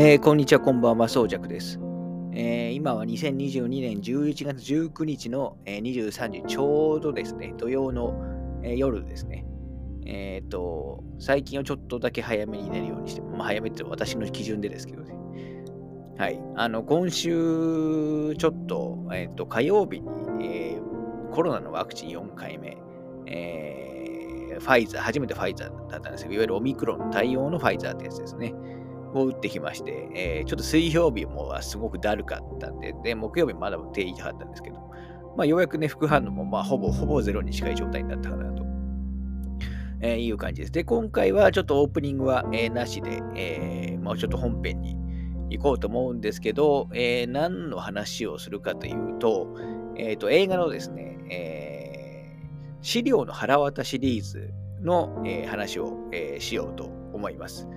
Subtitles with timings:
[0.00, 1.80] えーこんにちは、こんばんは、そうじゃくです。
[2.32, 8.14] えー今は2022年11月19日の、えー23時ちょうどですね、土曜の、
[8.62, 9.44] えー夜ですね。
[10.06, 15.16] えっ、と、最近はちょっとだけ早めに寝るようにして、まあ、早めって私の基準でですけどね。
[16.16, 16.40] はい。
[16.54, 20.08] あの、今週、ちょっと、えっ、と、火曜日に、
[20.46, 20.80] え
[21.32, 22.76] コロナのワクチン4回目、
[23.26, 28.54] えファイザー、初めてファイザーだったんですけど、いわゆるオミクロン対応のファイザーってやつですね。
[29.14, 34.76] を打ってきまして、えーちょっと水曜日もすごくだるかったんで、で、木曜日まだ手痛かったんですけど、
[35.36, 38.64] まあ、ようやくね、副反応も、まあ、ほぼ、ほぼゼロに近い状態になったかなと、
[40.00, 40.72] えーいう感じです。
[40.72, 44.96] で、今回はちょっとオープニングは、えーなしで、えーまあ、ちょっと本編に
[45.50, 49.54] 行こうと思うんですけど、えー何の話をするかというと、
[49.96, 51.88] えっ、と、映画のですね、えー
[52.80, 57.68] 資料の腹渡シリーズの、えー話を、えーしようと思います。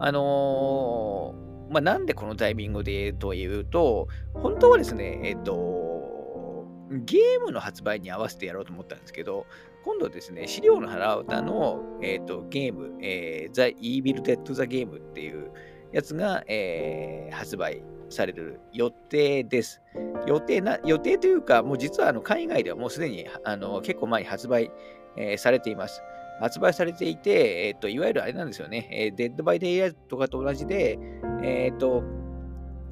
[0.00, 9.46] あのーまあ、なんでこのタイミングでというと、本当はですね、えっ、と、ゲームの発売に合わせてやろうと思ったんですけど、
[9.84, 15.52] 今度ですね、資料の腹歌の、えっとゲーム、えー、The Evil Dead the Game っていう
[15.92, 19.80] やつが、えー発売される予定です。
[20.26, 24.72] 予定な、予定というか、もう実はあの海外ではもうすでにあの結構前に発売、
[25.16, 26.02] えーされています。
[26.40, 30.98] 発売されていて、えっ、と、いわゆるあれなんですよね、えー、 Dead by Daylight とかと同じで、
[31.42, 32.02] えっ、と、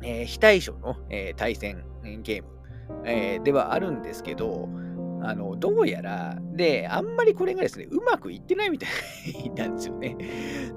[0.03, 1.85] えー非対称の、えー対戦
[2.23, 2.49] ゲーム、
[3.05, 4.69] えーではあるんですけど、
[5.23, 10.17] あの、どうやら、で、あんまりこれがですね、うまくいってないみたいなんですよね。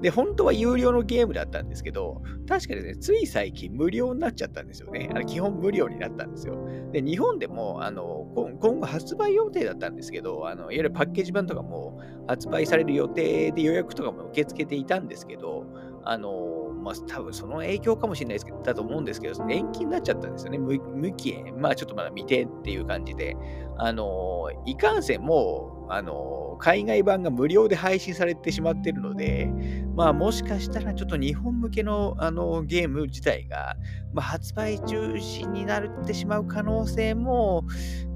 [0.00, 5.08] で、本当は有料のゲームだったんですけど、確かですね、つい最近無料になっちゃったんですよね。
[5.12, 6.66] あの基本無料になったんですよ。
[6.92, 15.66] で、日本でも、あの、今今後発売予定だったんですけど、あの、いわゆるパッケージ版とかも発売される予定で予約とかも受け付けていたんですけど、
[16.04, 20.58] あの、まあ、多分その影響かもしれないですけど、だと思うんですけど、延期になっちゃったんですよね。
[20.58, 21.42] 無無期。
[21.56, 23.36] まあ、ちょっとまだ未定っていう感じで。
[23.78, 29.50] あの、いかんせんもう、あの、海外版が無料で配信されてしまってるので、
[29.94, 33.76] まあ、もしかしたらちょっと日本向けのあのゲーム自体が、
[34.12, 37.64] まあ、発売中止になってしまう可能性も、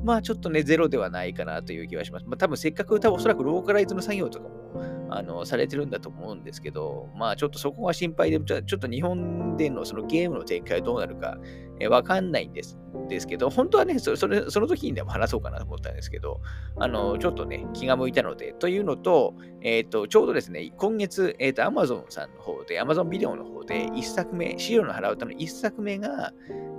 [0.05, 2.27] まあ、ちょっとね、ゼロではないかなという気はします。
[2.27, 11.39] まあ、多分せっかく、多分おそらくローカライズの作業とかも、あの、されてるんだと思うんですけど、まあ、ちょっとそこが心配で、ちょっと日本でのそのゲームの展開はどうなるか、
[11.81, 12.79] えわかんないんです。
[13.09, 16.41] ですけど、本当はねそ、それ、その時にでも話そうかなと思ったんですけど、
[16.79, 26.33] あの、ちょっとね、気が向いたので、というのと、えっ、と、ちょうどですね、今月、えっ、と、Amazon さんの方で、Amazon ビデオの方で、1作目、資料の払うたの1作目が、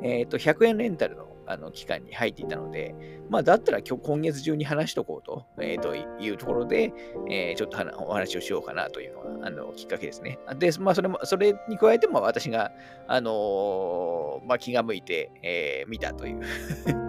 [0.03, 2.96] えっ、と、100円レンタルのあの期間に入っていたので、
[3.30, 6.94] まあ、だったら今日、今月中に話しとこうと,、えーというところで、
[7.30, 10.40] えーちょっとお話をしようかなというのが、あの、きっかけですね。
[10.57, 12.72] で、まあ、それも、それに加えても、私が、
[13.07, 17.06] あのーまあ、気が向いて、えー見たという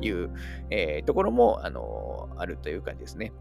[0.00, 0.30] いう、
[0.70, 3.32] えーところも、あのーあるという感じですね。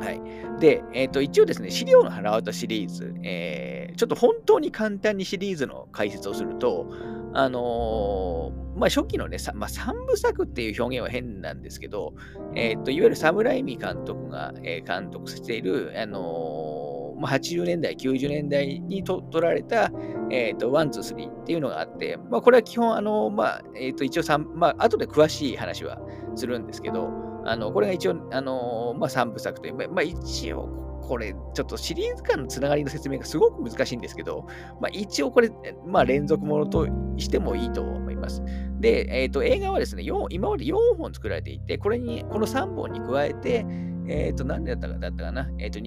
[0.00, 0.20] はい。
[0.60, 6.88] で、えっ、と、一応ですね、資料の腹渡シリーズ、えーちょっと本当に簡単にシリーズの解説をすると、
[7.32, 12.14] あのーまあ、初期のね、さまあ、3部作っていう表現は変なんですけど、
[12.56, 19.90] えっ、と、いわゆるサム・ライミ監督が、えー監督している、あのーまあ、80年代、90年代にと撮られた、
[20.30, 25.98] えっ、と、 one, two, three っていうのがあって、まあ、これは基本、あのまあ、えっ、と、一応3、まあ、後で詳しい話は
[26.34, 27.08] するんですけど、
[27.46, 30.68] あの、これが一応、あのまあ、3部作という、まあ、一応、
[31.00, 34.46] これ、ちょっとシリーズ間のつながりの説明がすごく難しいんですけど、
[34.82, 35.50] まあ、一応これ、
[35.86, 36.86] まあ、連続ものと
[37.16, 38.42] してもいいと思います。
[38.80, 40.20] で、えっ、と、映画はですね、今
[40.50, 43.64] まで4本作られていて、これに、この3本に加えて、
[44.08, 45.78] えっ、と、何年だったかだったかな、えっ、と、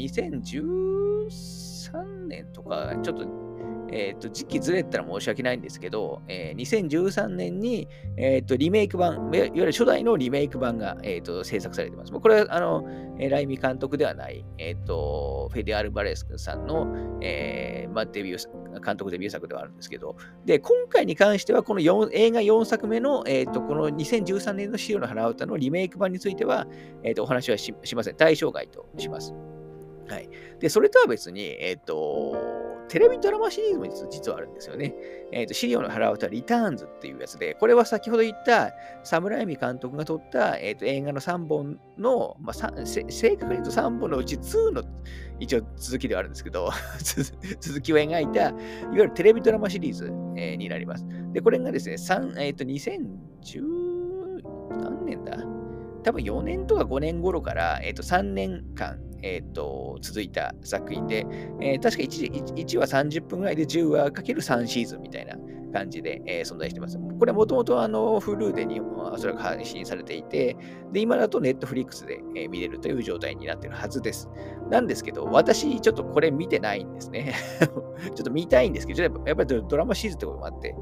[1.28, 3.26] 2013年とか、ちょっと、
[3.90, 12.12] えっ、と、時期ずれたら申し訳ないんですけど、えー2013年に、えっ、と、リメイク版、いわゆる初代のリメイク版が、えっ、と、制作されています。
[12.12, 12.86] これは、あの、
[13.18, 26.68] ライミ監督ではない、えっ、と、フェディアル・バレスクさんの、えーまあ、デビュー、監督デビュー作ではあるんですけど、で、今回に関しては、この4映画4作目の、えっ、と、この2013年の資料の腹歌のリメイク版については、
[27.04, 28.16] えっ、と、お話はしません。
[28.16, 29.34] 対象外とします。
[30.10, 30.30] はい。
[30.60, 32.36] で、それとは別に、えっ、と、
[32.88, 34.96] テレビドラマシリーズも実はあるんですよね。
[35.34, 38.72] えっ、と、資料の腹歌リターンズっていうやつで、これは先ほど言った、
[39.04, 44.84] サムライミ監督が撮った、えー、と映画の3本の、まあ、正確に言うと3本のうち2の
[45.40, 46.70] 一応続きではあるんですけど、
[47.60, 48.60] 続きを描いた、いわ
[48.94, 50.06] ゆるテレビドラマシリーズ、
[50.38, 51.06] えーになります。
[51.34, 53.88] で、これがですね、3えっ、と、2010
[54.82, 55.38] 何年だ？
[56.04, 61.26] 多分4年とか5年頃から、えー、と3年間、えーと、続いた作品で、
[61.62, 65.36] えー、確か 1, 1話30分ぐらいで10話かける3シーズンみたいな
[65.74, 66.98] 感じで、えー、存在してます。
[67.20, 70.56] これはもともとあの Hulu で日本はおそらく配信されていて、
[70.92, 74.30] で今だと Netflix で、えー、見れるという状態になっているはずです。
[74.70, 77.34] なんですけど、私ちょっとこれ見てないんですね。
[77.60, 80.76] ちょっと見たいんですけど、やっぱりドラマシーズンってこともあって、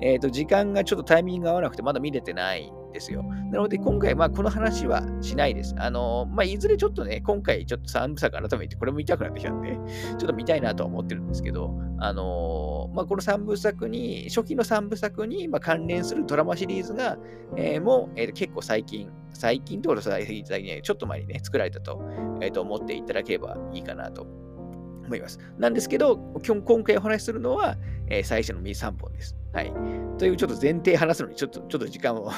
[0.00, 3.22] え、ー、と時間がちょっとタイミングが合わなくてまだ見れてないですよ。
[3.22, 5.74] なので、今回、まあ、この話はしないです。
[5.78, 17.18] あの、まあ、いずれちょっとね、今回、ちょっと3部作改めて、これも見たくなってきたんで、ちょっと見たいなとは思ってるんですけど、あの、まあ、この3部作に、初期の3部作に、まあ、関連するドラマシリーズが、
[17.56, 20.44] えー、もう、えー、結構最近、最近ってことか最近、
[20.82, 22.02] ちょっと前にね、作られたと,、
[22.40, 25.38] えー、と思っていただければいいかなと思います。
[25.58, 27.76] なんですけど、今回お話しするのは、
[28.08, 29.41] えー、最初の3本です。
[29.52, 29.72] はい。
[30.18, 32.30] というちょっと前提話すのにちょっと、 ちょっと時間を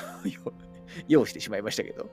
[1.09, 2.11] 要してしまいましたけど、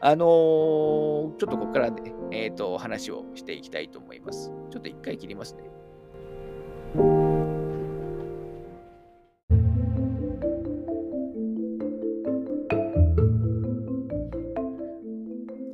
[0.00, 4.52] あのー、ちょっとここからね、えっ、ー、と、話をしていきたいと思います。
[4.70, 7.21] ちょっと一回切りますね。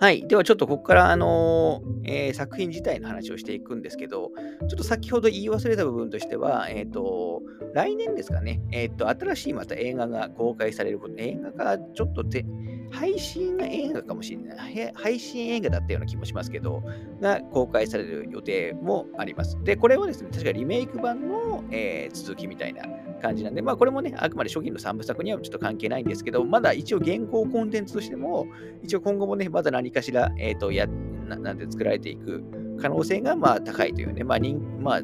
[0.00, 0.28] はい。
[0.28, 4.30] ではちょっとここから、あの、えー、作品自体の話をしていくんですけど、
[4.60, 7.42] ちょっと先ほど言い忘れた部分としては、えっ、ー、と、
[7.74, 12.46] 来年ですかね、えっ、と、新しいまた映画が公開されること、映画がちょっとて、
[12.90, 14.92] 配信映画かもしれない。
[14.94, 16.82] 配信映画だったような気もしますけど、
[17.20, 19.58] が公開される予定もあります。
[19.64, 22.82] で、これはですね、確かリメイク版の、え続きみたいな
[23.18, 28.46] 感じなんで、まあこれもね、あくまで初期の3部作にはちょっと関係ないんですけど、まだ一応現行コンテンツとしても、
[28.82, 30.86] 一応今後もね、まだ何かしら、えっ、ー、と、や、
[31.28, 32.42] ななんて作られていく
[32.80, 35.02] 可能性がまあ高いというね、まあ人、まあ、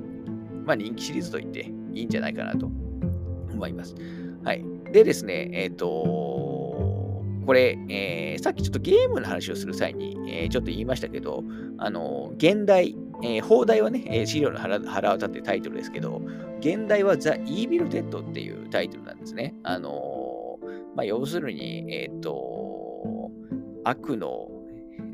[0.64, 2.66] まあ、人気シリーズと言っていいんじゃないかなと
[3.52, 3.94] 思います。
[4.44, 4.64] はい。
[4.92, 5.86] でですね、えっ、ー、と、
[7.44, 11.44] これ、えー、さっきちょっとゲームの話をする際に、えー、ちょっと言いましたけど、
[11.78, 16.20] あの、現代、えー、放題はね、えー、資料の腹腹渡ってタイトルですけど、
[16.60, 19.54] 現代は The Evil Dead っていうタイトルなんですね。
[19.62, 20.58] あの
[20.94, 23.30] まあ、要するに、えっ、と、
[23.84, 24.48] 悪の、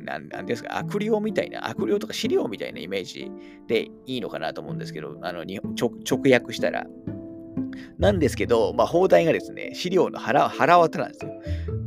[0.05, 3.31] なんなんですか、悪霊みたいな、悪霊とか資料みたいなイメージ
[3.67, 6.87] でいいのかなと思うんですけど、あの直訳したら。
[7.99, 11.33] なんですけど、まあ、放題がですね、資料の腹腹渡なんですよ。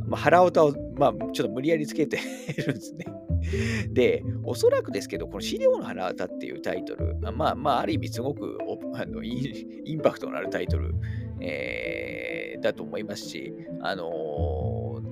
[0.06, 2.18] まあ、腹渡を、まあ、ちょっと無理やりつけて
[2.66, 3.06] るんですね。
[3.92, 8.58] で、おそらくですけど、この資料の腹渡っていうタイトル、まあ、まあ、ある意味すごく
[8.94, 10.94] あのインパクトのあるタイトル、
[11.40, 14.08] えー、だと思いますし、あのー、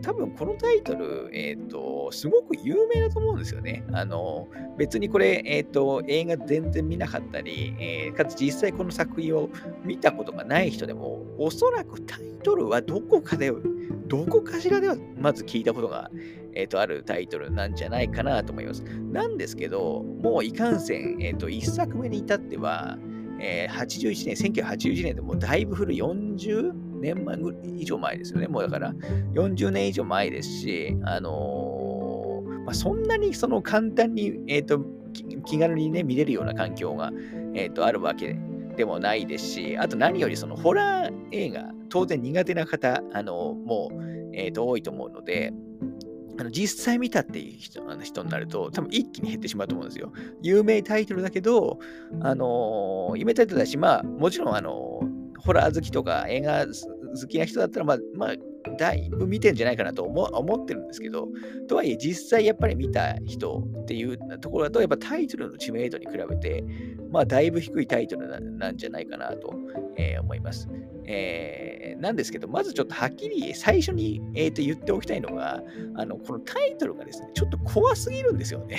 [0.03, 3.85] 多分このタイトル、えっ、ー、と、すごく有名だと思うんですよね。
[3.93, 9.49] あの、別にこれ、えっ、と、映画全然見なかったり、えかつ実際この作品を
[9.85, 13.53] 見たことがない人でも、おそらくタイトルはどこかで
[14.09, 16.11] どこかしらではまず聞いたことが、
[16.55, 18.83] えーと、あるタイトルなんじゃないかなと思います。
[18.83, 22.99] なんですけど、もういかんせん、えーと、1作目に至っては、
[23.41, 27.37] えー、81年、1981年でもだいぶ古い40年前
[27.77, 28.49] 以上前ですよね。
[28.49, 28.95] もうだから
[29.35, 34.81] 40年以上前ですし、あのー、まあ、そんなにその簡単に、えーと、
[35.45, 37.11] 気軽にね、見れるような環境が、
[37.55, 38.39] えー、とあるわけ
[38.77, 45.53] でもないですし、あと何よりそのホラー映画、当然苦手な方、あの、もう、えー、と多いと思うので、
[46.39, 50.13] あの実際見たっていう人あの人になると、多分一気に減ってしまうと思うんですよ。
[50.41, 51.79] 有名タイトルだけど、
[52.21, 56.67] あのー、有名タイトルだし、まあ、もちろん、あのー、ホラー好きとか映画
[57.21, 58.35] 好きな人だったら、まあ、まあ、
[58.79, 61.29] だいぶ見てんじゃないかなと思思ってるんですけど、
[61.69, 66.65] とはいえ実際やっぱり見た人っていうところだと、やっぱタイトルの知名度に比べて、
[67.11, 69.55] まあだいぶ低いタイトルなんじゃないかなと、
[69.97, 70.69] えー、思います。
[71.05, 75.63] えー、なんですけど、まずちょっとはっきり最初に、えー、と言っておきたいのが、
[75.97, 78.79] あのこのタイトルがですね、ちょっと怖すぎるんですよね。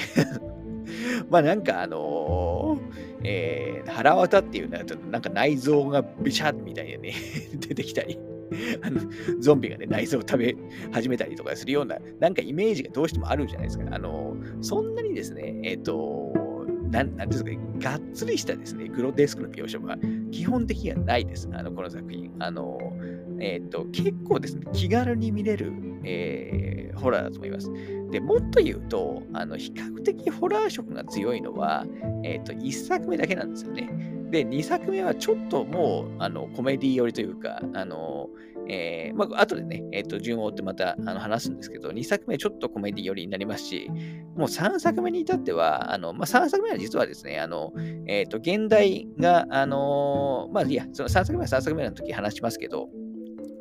[1.29, 7.13] まあなんかあのー、えー、腹渡っていうのは、なんか内臓がビシャッみたいなね、
[7.67, 8.17] 出てきたり。
[8.83, 9.01] あの
[9.39, 10.55] ゾンビがね、内臓を食べ
[10.91, 13.85] 始めたりとかするような、なんかイメージがどうしてもあるじゃないですか。
[13.89, 16.33] あの、そんなにですね、えっ、ー、と、
[16.91, 17.49] なんなんですか、
[17.79, 19.97] がっつりしたですね、グロテスクの描写は
[20.31, 21.49] 基本的にはないです。
[21.51, 22.31] あの、この作品。
[22.37, 22.77] あの、
[23.39, 25.73] え、ー、と、結構ですね、気軽に見れる、
[26.03, 27.71] えー、ホラーだと思います。
[28.11, 31.85] で、もっと言うと、あの、比較的ホラー色が強いのは、
[32.23, 33.89] え、ー、と、1作目だけなんですよね。
[34.31, 38.29] で、2作目はちょっともう、あの、コメディ寄りというか、あの、
[38.67, 43.89] えー、まあ、後でね、え、ー、と、順を追ってまたあの話すんですけど、2作目ちょっとコメディ寄りになりますし、
[44.35, 47.73] もう3作目に至っては、あの、まあ、3作目は実はですね、あの、
[48.07, 52.89] え、ー、と、現代が、あのまあ、いや、その3作目は3作目の時話しますけど、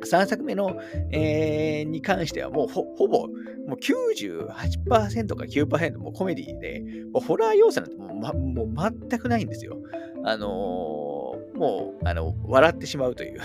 [0.05, 0.77] 3作目の、
[1.11, 3.27] えー、に関してはもうほぼ
[3.67, 4.47] もう98%
[5.35, 9.77] か9%もコメディで、もうホラー要素なんてもう,、ま、もう全くないんですよ。
[10.25, 13.39] あのー、もうあの笑ってしまうという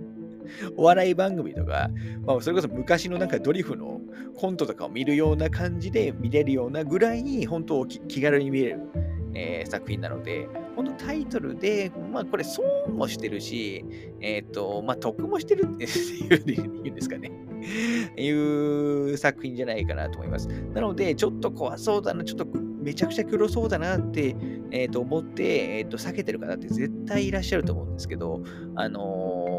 [0.76, 1.90] お笑い番組とか、
[2.24, 4.00] まあ、それこそ昔のなんかドリフの
[4.36, 8.80] コントとかを見るような感じで見れるようなぐらいに、本当気軽に見れる、
[9.34, 12.64] えー、作品なので、本当タイトルで、まあこれ損
[12.96, 13.84] もしてるし、
[14.20, 15.86] えっ、ー、と、まあ得もしてるって
[16.28, 17.32] 言うんですかね。
[18.16, 20.48] いう作品じゃないかなと思います。
[20.74, 22.46] なので、ちょっと怖そうだな、ちょっと
[22.80, 24.36] めちゃくちゃ黒そうだなって、
[24.70, 28.42] えー、と思って、えー、と避けてる方って絶対いらっしゃると思うんですけど、
[28.76, 29.57] あのー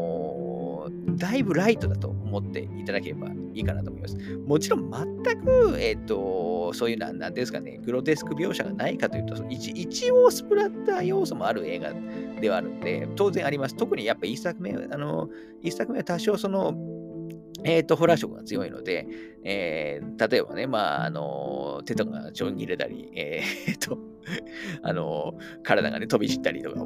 [1.16, 4.16] だいぶライトだと思っていただければいいかなと思います。
[4.46, 11.92] もちろん全く、えっ、ー、と、そういうなん、なんですかね、グロテスク描写がないかというと、一一応スプラッター要素もある映画
[12.40, 13.76] ではあるんで、当然あります。
[13.76, 15.28] 特にやっぱ一作目、あの、
[15.62, 16.74] 一作目は多少その、
[17.64, 19.06] えっ、ー、と、ホラー色が強いので、
[19.44, 23.98] えー、例えばね、まあ、あの、手とかちょん切れたり、えー、っと、
[24.82, 26.84] あの、体がね、飛び散ったりとか、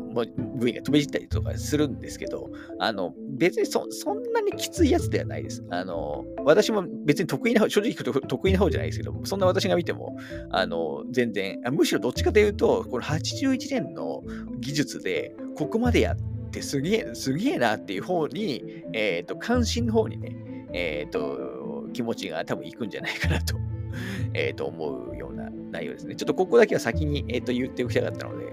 [0.56, 5.64] 部位が飛び散ったりとかするんですけど、あの、別にそそんなにきついやつではないです。
[5.70, 10.16] あの、私も別に得意な方、正直言うと得意な方じゃないですけど、そんな私が見ても、
[10.50, 14.22] あの、全然、むしろどっちかというと、この81年の
[14.60, 16.16] 技術で、ここまでや
[16.54, 20.36] ってすげえ、すげえなっていう方に、えっ、ー、と、関心の方にね、
[20.72, 23.56] えっ、ー、と、気持ちが多分いくんじゃないかなと、
[24.34, 26.14] えっと、思うような内容ですね。
[26.14, 28.46] ちょっとここだけは先に、えー、と言っておきたかったので、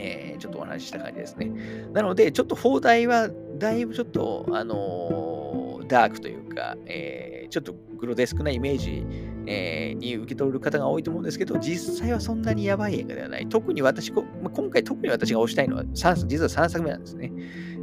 [0.00, 1.50] え、ちょっとお話しした感じですね。
[1.92, 5.47] なので、ちょっと放題はだいぶちょっと、あの、
[5.88, 9.04] ダークというか、えー、ちょっとグロテスクなイメージ、
[9.46, 13.48] えー、に受け取る方が多いと思うんですけど、実際はそんなにやばい映画ではない。
[13.48, 14.24] 特に私、今
[14.70, 17.32] 回特に私が推したいのは、実は3作目なんですね。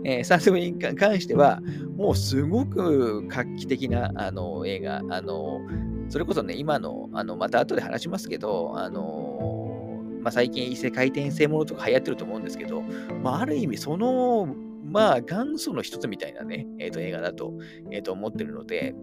[0.06, 1.62] えー、3作目に関しては、
[1.98, 5.62] もうすごく画期的なあの映画、あの
[6.10, 12.82] それこそね、今の、あのまた後で話しますけど、あのまあ、最近異世界転生ものとか流行ってると思うんですけど、
[13.22, 14.56] まあ、ある意味その、
[14.86, 17.54] まあ、元祖の一つみたいなね、えー、と映画だと,、
[17.92, 18.96] えー、と思ってるので、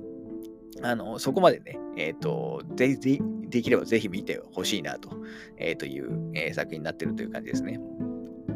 [0.83, 5.11] あのそこまでね、えっ、ー、とでできればぜひ見てほしいなと,、
[5.59, 7.79] えー、という、えー、作品になってるという感じですね。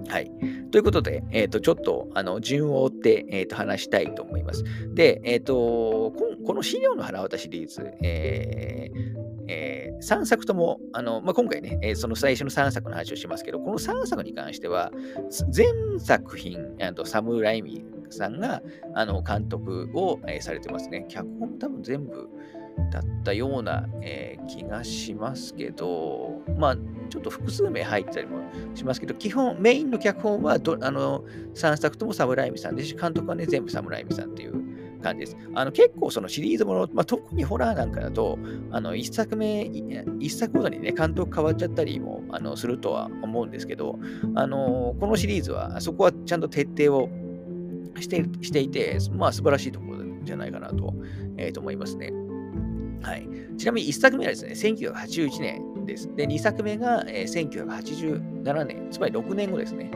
[0.08, 0.30] はい。
[0.70, 4.62] ということで、えっ、ー、と、ちょっと、あの、順を追って、えっ、ー、と、話したいと思います。
[4.94, 6.14] で、えっ、ー、と、こ
[6.46, 9.15] この資料の腹渡シリーズ、えー
[9.48, 14.90] えー、3作とも、あのまあ、今回ね、えー、その最初の3作の話をしますけど、この3作に関しては、
[15.50, 15.66] 全
[15.98, 18.62] 作品、とサム・ライミさんが
[18.94, 21.06] あの監督を、えー、されてますね。
[21.08, 22.28] 脚本も多分全部
[22.90, 26.76] だったような、えー、気がしますけど、まあ、
[27.08, 28.38] ちょっと複数名入ったりも
[28.74, 31.24] しますけど、基本、メインの脚本はどあの
[31.54, 34.75] 3作ともサム・ライミさんですし、監督はね、全部サム・ライミさんっていう
[35.06, 35.36] 感じです。
[35.54, 38.38] あの結構そのシリーズもの、まあ、特にホラーなんかだと、
[38.70, 43.98] あの1作目、1作ごとにね、監督変わっちゃったりもあのするとは思うんですけど、
[44.34, 47.08] あのこのシリーズは、そこはちゃんと徹底を
[48.00, 50.94] してしていて、まあ素晴らしいところじゃないかなと,、
[51.36, 52.12] えー、と思いますね。
[53.02, 56.10] はい、ちなみに1作目はですね、1981年です。
[56.16, 59.90] で、2作目が、えー、1987年、つまり6年後ですね。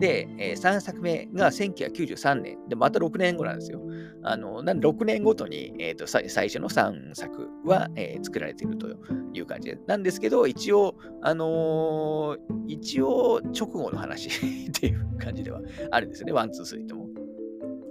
[0.00, 2.68] で、えー、3作目が1993年。
[2.68, 3.80] で、また6年後なんですよ。
[4.22, 8.88] あの、なんで6年ごとに、えーと、最初の3作は、えー、作られていると
[9.32, 9.78] いう感じで。
[9.86, 14.28] なんですけど、一応、あのー、一応、直後の話
[14.68, 15.60] っていう感じでは
[15.90, 16.32] あるんですよね。
[16.32, 17.03] one, two, three とも。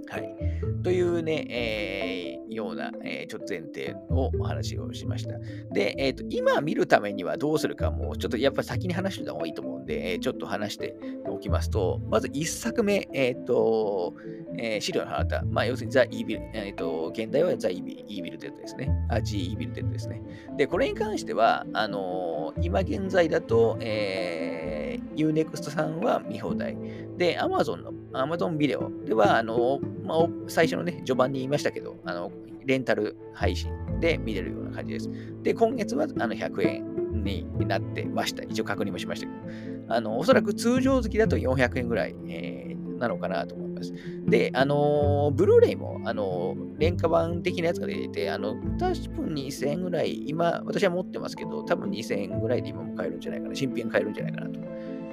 [0.09, 0.35] はい。
[0.83, 5.37] というね、えー、ような、えー、ちょっと前提をお話をしました。
[5.71, 10.95] で、えーと、今見るためにはどうするかも、ちょっとやっぱ先に話してた方がいいと思うんで、えー、ちょっと話して
[11.27, 14.13] おきますと、まず1作目、えっ、ー、と、
[14.57, 18.89] えー、資料の花まあ、要するに The Evil、えっ、ー、と、原題は The Evil Evil Dead ですね。
[19.09, 20.21] あ、 The Evil Dead ですね。
[20.57, 26.77] で、これに関しては、あの今現在だと、えー、Unext さんは見放題。
[27.17, 32.31] で、Amazon の、Amazon ビデオでは、あのまあ、最初のね、序盤に言いましたけど、あの、
[32.65, 35.09] レンタル配信で見れるような感じです。
[35.43, 38.43] で、今月はあの100円になってました。
[38.43, 43.93] 一応確認もしましたけど、あの、おそらく通常月だと400円ぐらい、えー、なのかなと思います。
[44.27, 54.59] で、あのブルーレイも、あの廉価版的なやつが出ていて、あの、多分2000円ぐらい、今、私は持ってますけど、多分2000円ぐらいで今も買えるんじゃないかな、新品買えるんじゃないかなと、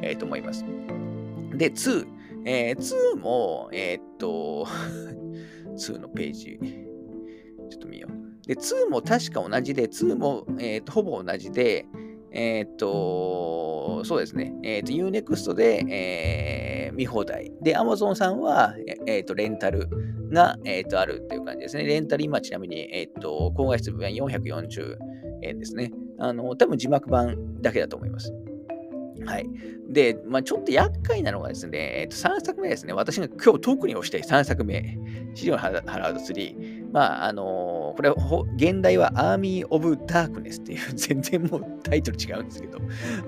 [0.03, 0.65] えー、と思います。
[1.57, 2.07] で、2。
[2.45, 4.67] えー、2も、えー、っと、
[5.77, 6.59] 2のページ、
[7.71, 8.47] ちょっと見よう。
[8.47, 11.87] で、2も確か同じで、2も、えー、っとほぼ同じで、
[12.33, 17.53] えー、っと、そうですね、えー、っと、Unext で、えー、見放題。
[17.63, 18.75] で、Amazon さんは、
[19.07, 19.89] えー、とレンタル
[20.33, 21.85] が、えー、とあるっていう感じですね。
[21.85, 24.97] レンタル今ちなみに、えー、と高画質部分は440
[25.43, 25.93] 円ですね。
[26.19, 28.33] あの、多分字幕版だけだと思います。
[29.27, 29.47] はい。
[29.89, 32.93] で、まあ、ちょっと厄介なのがですね、えっと、3作目ですね。
[32.93, 34.99] 私が今日特に押したい3作目。
[35.35, 36.91] 資料のハラード3。
[36.93, 38.11] まあ、あのー、これ、
[38.57, 42.79] 現代はアーミー・オブ・ダークネスっていう、全然もうタイトル違うんですけど、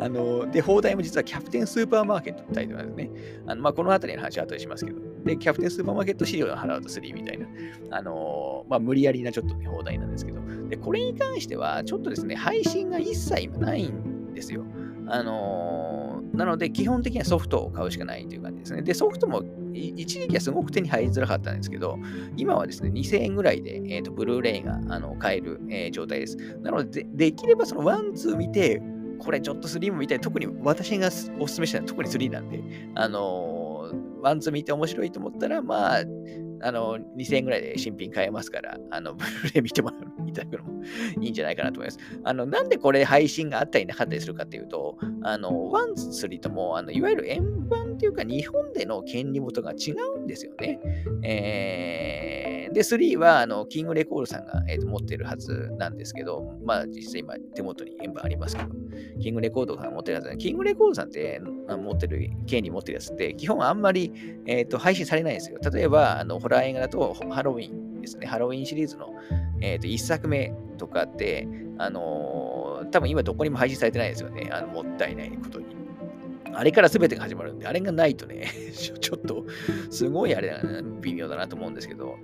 [0.00, 3.10] あのー、で、放題も実はキャプテン・スーパーマーケットってタイトルなんですね。
[3.46, 5.00] あのまあ、この辺りの話は後でしますけど。
[5.24, 7.46] で、キャプテン・スーパーマーケット資料のハラード3みたいな、
[7.90, 10.40] あのー、まあ、無理やりなちょっとね、邦題なんですけど。
[10.68, 14.64] で、これに関しては、ちょっとですね、配信が一切ないんですよ。
[15.12, 18.80] あのー、なので、基本的にはソフトを買うしかないという感じですね。
[18.80, 19.42] で、ソフトも
[19.74, 21.98] 一時期はすごく手に入りづらかったんですけど、
[22.38, 26.38] 今はですね、2000円ぐらいで、えーと、ブルーレイがあの買える、えー、状態です。
[26.62, 28.80] なのでで、できればその one, two 見て、
[29.18, 30.20] これちょっと3も見たい。
[30.20, 32.62] 特に私がおすすめしたのは特に3なんで、
[32.94, 36.04] あのー、 one, two 見て面白いと思ったら、まあ、
[36.62, 40.82] あの、2000円ぐらいで新品買えますから、あの、ブルーレイ見てもらう、いただくのも
[41.20, 41.98] いいんじゃないかなと思います。
[42.24, 50.80] あの、なんでこれ配信があったりなかったりするかっていうと、あの、 one, three とも、あの、いわゆる円盤っていうか、日本での権利元が違うんですよね。
[51.22, 58.70] えー、で、3は、あの、キングレコードさんが、えー、と持ってるはずなんですけど、まあ、実際今、手元に円盤ありますけど、
[59.20, 64.12] キングレコードさんが持ってるはずキングレコードさんって持ってる、権利持ってるやつって、基本あんまり、
[64.46, 65.60] えー、と配信されないんですよ。
[65.72, 68.26] 例えば、あのホ、ラー映画だとハロウィンですね。
[68.26, 69.14] ハロウィンシリーズの、
[69.60, 71.46] えー、と1作目とかって、
[71.78, 74.50] あのー、多分今どこにも配信されてないですよね。
[74.52, 75.81] あのもったいないことに。
[76.54, 79.46] あれから全てが始まるんで、あれがないとね、 ちょっと
[79.90, 82.16] すごいあれだな、微妙だなと思うんですけど、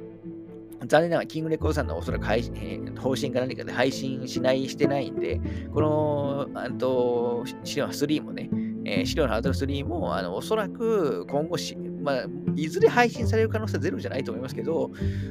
[0.87, 5.41] 残念ながら、キングレコードさんのおそらく配信、えー、方針か何かで配信しない、してないんで、
[5.73, 8.49] この、あと、死霊3もね、
[8.85, 11.77] えー、死霊のはらわた3も、あの、おそらく今後し、
[12.09, 12.25] まあ、
[12.57, 14.91] いずれ配信される可能性はゼロじゃないと思いますけど、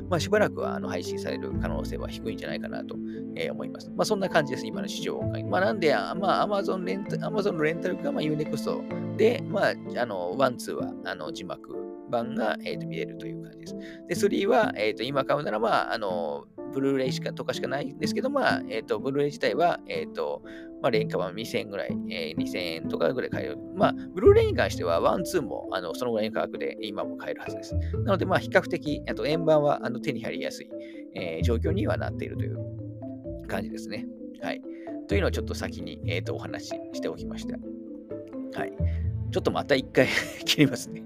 [0.10, 2.96] まあ、しばらくはあの配信される可能性は低いんじゃないかなと、
[3.36, 3.90] えー、思います。
[3.96, 5.44] まあ、そんな感じです、今の視聴環境。
[5.44, 14.30] まあ、なんで、まあ、Amazon レンタ Amazon のレンタルか、まあ、 U-NEXT で、まあ、あの、 one, two はあの字幕版が、えー、と見れるという感じです。
[14.30, 20.44] で、3は、えー、と今買うならば、あの、ブルーレイしかとかしかないんですけど、まあ、えっ、ー、と、ブルーレイ自体は、えっ、ー、と、
[20.82, 23.58] まあ、廉価版2000円ぐらい、えー、2000円とかぐらい買える。
[23.76, 27.76] まあ、ブルーレイに関しては、 one, two も、あの、そのぐらいの価格で今も買えるはずです。
[27.76, 30.70] なので、まあ、比較的、あと、円盤は、あの、手に入りやすい、
[31.16, 32.58] えー、状況にはなっているという
[33.48, 34.06] 感じですね。
[34.42, 34.62] はい。
[35.08, 37.58] というのをちょっと先に、えっ、ー、と、お話ししておきました。
[38.60, 38.74] はい。
[39.32, 40.08] ちょっとまた一回
[40.46, 41.04] 切りますね。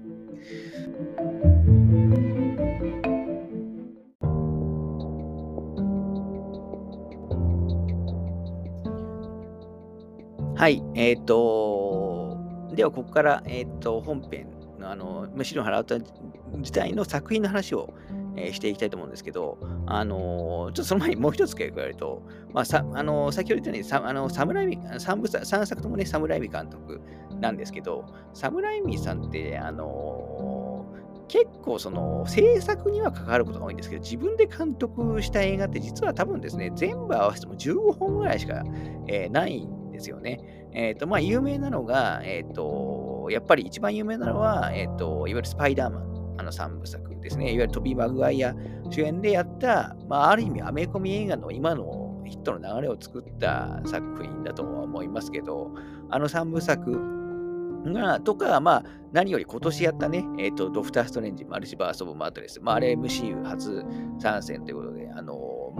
[10.62, 12.38] はい、えっ、ー、と、
[12.72, 14.46] ではここから、えっ、ー、と、本編
[14.78, 17.92] の、あの、むしろ払った時代の作品の話を、
[18.36, 22.22] えー、していきたいと思うんですけど、あのー、ちょっとその前にもう一つ付け加えると、
[22.52, 27.00] まあ、さあのー、先ほど言ったように、さあの侍三部三作ともね、侍美監督
[27.40, 30.86] なんですけど、侍美さんって、あの
[31.26, 38.62] 結構その制作には関わることが多いんですけど、自分で監督した映画って実は多分ですね、全部合わせても15本ぐらいしか、
[39.08, 40.68] え、ないんですよね。
[40.72, 47.46] えっ、ー、と、まあ、有名なのが、えっ、ー、と、やっぱり一番有名なのは、えっ、と、いわゆるスパイダーマン、あの3部作ですね。
[47.46, 48.54] いわゆるトビー・マグワイア
[48.90, 55.70] 主演でやった、まあ、ある意味、アメコミ映画の今のヒットの流れを作った作品だとは思いますけど、
[56.10, 56.98] あの3部作
[57.84, 63.84] が、とか、まあ、何より今年やったね、えっ、ー、と、ドクター・ストレンジ、マルチバース・オブ・マートレス、まあ、あれ MCU 初
[64.18, 65.01] 参戦ということで、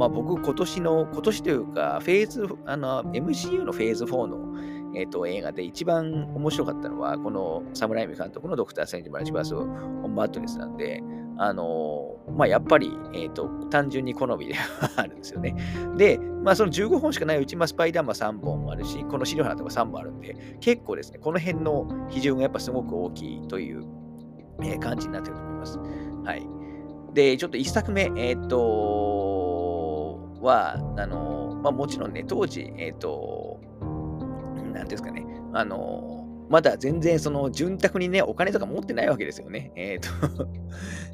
[0.03, 4.59] まあ、僕、今年の、今年というか、フェーズ、あの、MCU のフェーズ4の、
[4.97, 11.05] えっ、ー、と、映画で一番面白かったのは、このサムライミ監督のドクター・ストレンジ、マルチバース・オブ・マートレスなんで、
[11.39, 15.55] あのまあ、やっぱり、えっ、ー、と、単純に好みでは あるんですよね。
[15.97, 23.85] で、まあ、その15本しかないうち、まあ、スパイダーマン3本もあるし、この資料花とか3本あるんで、結構ですね、この辺の比重がやっぱすごく大きいという、
[24.63, 25.79] えー、感じになってると思います。
[26.25, 26.45] はい。
[27.15, 29.12] で、ちょっと1作目、えっ、と、
[30.43, 33.61] は、あのまあ、もちろんね、当時、えっ、と、
[34.73, 39.73] なんですかね、あのまだ全然その潤沢にね、お金とか持ってないわけですよね。
[39.77, 40.49] えっ、ー、と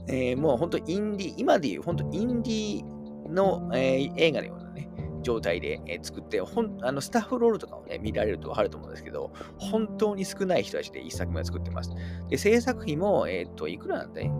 [0.09, 4.89] えー、もう本当インディ、今でいう本当インディの、えー、映画のようなね、
[5.23, 11.93] 状態で、えー、作って、ほんあのスタッフロールとかをね、見られるとわかると思うんですけど、本当に少ない人たちで一作目を作ってます。
[12.29, 14.31] で、制作費も、えっ、と、いくらなんだい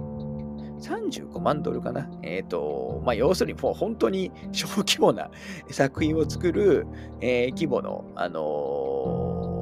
[0.79, 2.09] 35万ドルかな。
[2.23, 5.31] えっ、ー、と、まあ、要するにもう本当に小規模な
[5.71, 6.87] 作品を作る、
[7.21, 9.59] えー、規模の、あのー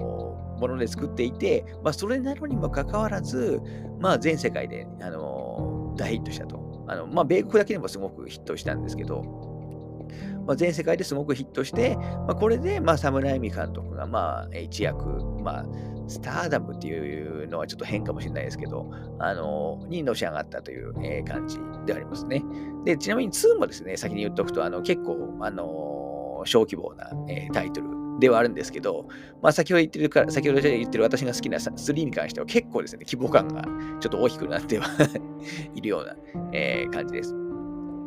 [0.57, 3.61] もので作っていて、まあ、それなのにもかかわらず、
[4.00, 6.85] まあ、全世界で、あの大ヒットしたと。
[6.88, 9.22] あのまあ、米国だけでもすごくヒットしたんですけど、
[10.46, 15.05] まあ、全世界ですごくヒットして、まあ、これで、まあ、サムライミ監督が、まあ、一躍、
[15.42, 15.66] まあ、
[16.09, 22.42] スターダムっていうのはちょっと変かもしれないですけど、あの、にのし上がったという、えー、感じでありますね。
[22.85, 27.88] で、ちなみに2もですね、先に言っておくと、あの、結構、あの、小規模な、えー、タイトル
[28.19, 29.09] ではあるんですけど、
[29.42, 33.62] まあ、先ほど言ってるから、先ほど言ってる私が好きな3に関しては結構ですね、規模感が
[34.01, 34.87] ちょっと大きくなっては
[35.75, 36.16] いるような、
[36.53, 37.35] えー、感じです。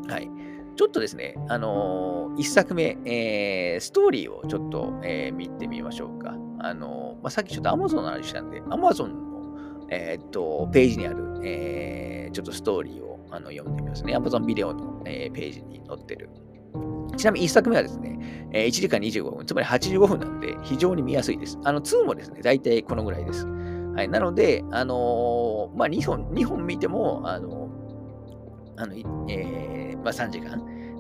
[0.08, 0.30] はい。
[0.76, 6.36] ちょっとですね、あのー、1作目、えー、ストーリーをちょっと、えー、見てみましょうか。
[6.60, 14.16] あのー、まあ、さっきちょっと Amazon の話したんで、Amazon の、えー、っとページにある、えー、ちょっとストーリーをあの読んでみますね。
[14.16, 16.30] Amazon ビデオの、えー、ページに載ってる。
[17.18, 21.58] ちなみに1作目はですね、えー、1時間25分、つまり85分なんで、非常に見やすいです。
[21.64, 23.46] あの、2もですね、大体このぐらいです。
[23.46, 27.70] はい、なので、あのー、まあ、2本、2本見ても、あの
[28.78, 28.96] あの、
[29.28, 30.58] えー、まあ、3時間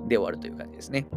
[0.07, 1.07] で終わるという感じですね。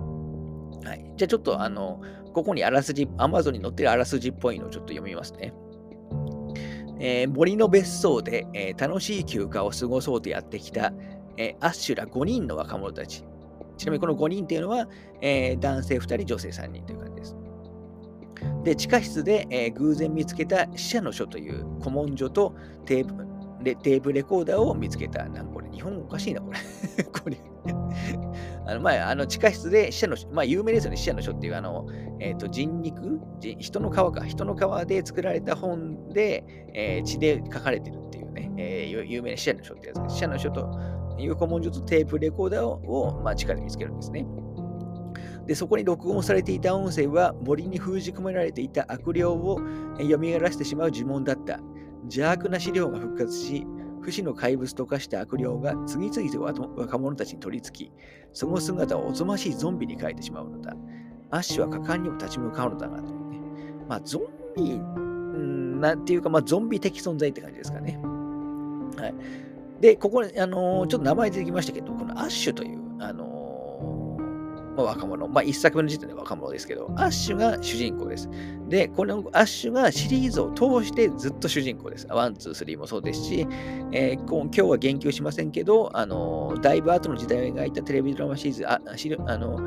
[0.84, 1.12] はい。
[1.16, 2.00] じゃあちょっと、あの、
[2.32, 5.52] ここにあらすじ、Amazon に載ってるあらすじっぽいのをちょっと読みますね。
[6.98, 10.92] えー、森の別荘で、えー、楽しい休暇を過ごそうとやってきた、
[11.36, 13.24] えー、アッシュら5人の若者たち。
[13.76, 14.88] ちなみにこの5人っていうのは、
[15.20, 17.36] え男性2人、女性3人という感じです。
[18.64, 25.24] で、地下室で、え偶然見つけた死者の書という古文書とテープでテープレコーダーを見つけた。
[25.28, 26.58] なんこれ、日本おかしいな、これ。
[27.04, 27.36] これ
[28.66, 31.86] あの、まあ、あの地下室で死者の、まあ、有名ですよね、死者の書っていう、あの、
[32.20, 33.20] えっ、ー、と、人肉？
[33.58, 36.44] 人の皮か、人の皮で作られた本で、
[36.74, 40.14] えー、血で書かれてるっていうね、えー、有名な死者の書ってやつです。
[40.16, 40.78] 死者の書と
[41.18, 44.26] いう古文書とテープレコーダーを、まあ、地下で見つけるんですね。
[45.46, 49.58] で、そこに録音されていた音声は森に封じ込められていた悪霊を
[49.98, 51.58] 蘇らせてしまう呪文だった。
[52.04, 53.66] 邪悪な資料が復活し、
[54.02, 57.92] 不死の怪物と化した悪霊が次々と若者たちに取り付き、
[58.32, 60.74] その姿をおぞましいゾンビに変えてしまうのだ。
[61.30, 63.40] アッシュは果敢にも立ち向かうのだなとね。
[63.88, 67.98] まあ、ゾンビ、んなんていうか、まあ、ゾンビ的存在って感じですかね。
[68.96, 69.14] はい。
[69.80, 72.78] で、ここ、あのー、ちょっと名前出てきましたけど、このアッシュという、
[74.76, 75.28] まあ、若者。
[75.28, 78.28] まあ、一作目の時点で若者ですけど、アッシュが主人公です。
[78.68, 82.06] で、このアッシュがシリーズを通してずっと主人公です。
[82.08, 83.46] one, two, three もそうですし、
[83.92, 88.80] えー、今日は言及しませんけど、あの、だいぶ後の時代を描いたテレビドラマシリーズ、あ
[89.26, 89.58] あの、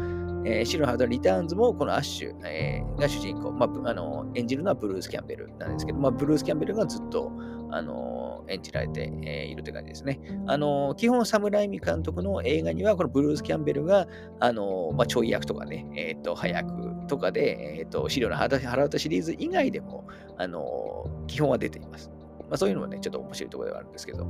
[0.45, 7.31] えー、シルハード・リターンズもこのアッシュ、えー、が主人公、まあ、あの演じるのはブルース・キャンベルなんですけど、まあ、ブルース・キャンベルがずっと、
[7.71, 10.19] あの演じられて、えー、いるという感じですね。
[10.47, 14.08] あの基本、サムライミ監督の映画には、このブルース・キャンベルが、
[14.39, 22.10] あのまあ、ちょい役とかね、えっ、ー、と、早くとかで、えっ、ー、と、資料の腹渡シリーズ以外でも、あの基本は出ています。
[22.41, 24.28] まあ、そういうのもね、ちょっと面白いところではあるんですけど。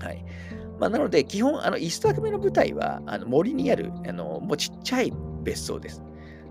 [0.00, 0.24] はい。
[0.78, 6.02] まあ、なので、基本、あの、1作目の舞台は、あの森にある、あの、もうちっちゃい別荘です。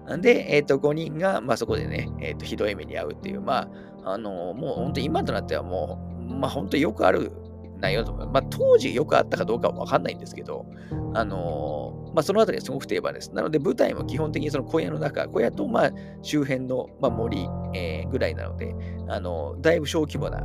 [0.08, 3.70] なんで、えっ、ー、と、5人が、まあ、そこでね、えっ、ー、と、ひどい目に遭うっていう、ま
[4.04, 7.32] あ、あの、もう本当に今となってはもう、まあ、本当よくある
[7.80, 8.34] 内容だと思います。
[8.34, 10.66] まあ、当時よくあったかどうかはわかんないんですけど、
[11.14, 13.34] あのまあ、そのあたりはすごく定番です。
[13.34, 15.92] なので、舞台も基本的にその小屋の中、小屋と、まあ、
[16.22, 18.74] 周辺の、まあ、森、えー、ぐらいなので、
[19.10, 20.42] あのだいぶ小規模な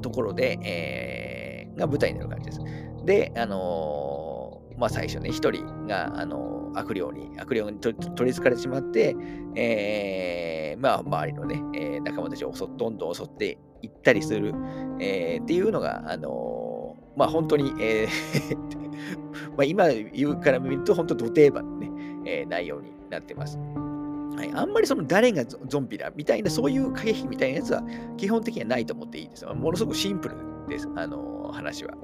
[0.00, 2.60] ところで、えー、が舞台になる感じです。
[3.04, 9.16] で、あの、まあ、最初ね、一人が、あのー、悪霊に、悪霊に取りつかれてしまって、
[9.54, 14.54] えー、まあ、周りのね、えー、仲間たちをどんどん襲っていったりする、
[15.00, 18.78] えー、っていうのが、あのー、まあ、本当に、えー
[19.56, 21.90] まあ今言うから見ると、本当、土定番のね、
[22.24, 23.58] えー、内容になってます。
[23.58, 27.82] はい、あんまりその誰がゾンビだみたいな、そういう駆け引きみたいなやつは
[28.16, 29.44] 基本的にはないと思っていいです。
[29.46, 30.36] ものすごくシンプル
[30.68, 31.94] です、あの話は。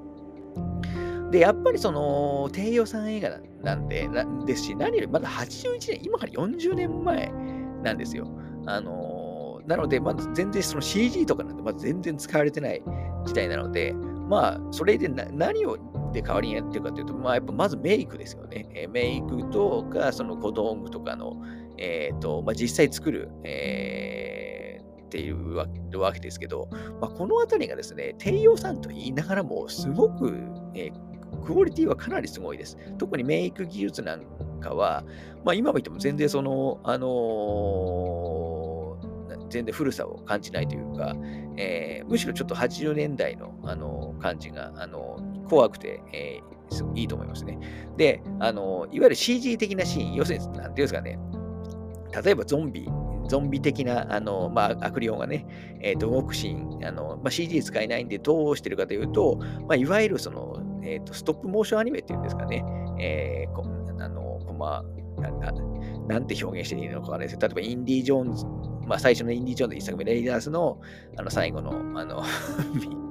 [1.35, 7.33] で、やっぱりその、低予算映画なんで、なですし、何よりまだ81年、今から40年前
[7.83, 8.31] なんですよ。
[8.67, 12.81] あのなので、まだ全然その CG とかなんて、まだ全然使われてない
[13.25, 13.95] 時代なので、
[14.29, 15.77] まあ、それで何を
[16.13, 18.69] で代わりにやってるかというと、まあ、やっぱまずメイクですよね。
[18.73, 21.43] え、メイクとか、その小道具とかの、
[21.79, 25.57] えっ、ー、と、まあ、実際作る、えー、っていう
[25.99, 26.69] わけですけど、
[27.01, 30.33] まあ、このあたりがですね、低予算と言いながらも、すごく、
[30.75, 31.14] えー、
[31.45, 32.77] クオリティはかなりすごいです。
[32.99, 34.23] 特にメイク技術なん
[34.61, 35.05] かは、
[35.45, 41.15] まあ、今見ても全然その、あのー、全然古さを感じないというか、
[41.57, 46.41] えー、むしろちょっと80年代の、あのー、感じが、あの怖くて、え
[46.95, 47.59] いいと思いますね。
[47.97, 51.19] で、あのいわゆる CG 的なシーン、要するに、なんていうんですかね、
[52.25, 52.89] 例えばゾンビ
[53.29, 55.47] ゾンビ的な、あの、まあ、悪霊がね、
[55.81, 62.65] えっ、と、動くシーン、あの、まあ、CG 使えないんで、どうしてるかというと、まあ、いわゆるその、えっ、と、ストップモーションアニメっていうんですかね、
[62.99, 63.65] えー、こ
[63.99, 64.85] あの、こま
[65.19, 65.53] なな
[66.07, 67.39] なんて表現していいのかわかんないです。
[67.39, 68.45] けど、例えばインディ・ジョーンズ、
[68.87, 70.81] まあ、最初のインディ・ジョーンズ一作目、レイダースの
[71.17, 72.23] あの最後のあの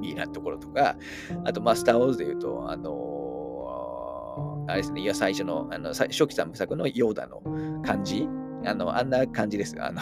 [0.02, 0.98] ミイラのところとか、
[1.46, 7.42] あと、マスター・ウォーズで言うと、あのあれですね、いや、最初の、あの初期三部作のヨーダの
[7.84, 8.28] 感じ、
[8.66, 9.76] あの、あんな感じです。
[9.80, 10.02] あの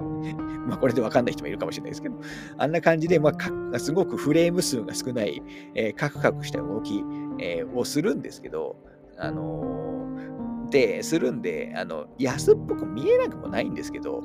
[0.66, 2.16] まあ、これでわかんない人もいるかもしれないですけど、
[2.58, 3.32] あんな感じで、ま
[3.72, 5.42] あ、すごくフレーム数が少ない、
[5.74, 7.04] えー、カクカクした動き、
[7.38, 8.76] えー、をするんですけど、
[9.16, 14.22] あのー、で、するんで、あの、安っぽく見えなくもないんですけど、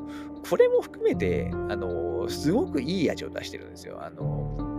[0.49, 4.03] これも含めて、あのー、すごくいい味を出してるんですよ。
[4.03, 4.75] あのー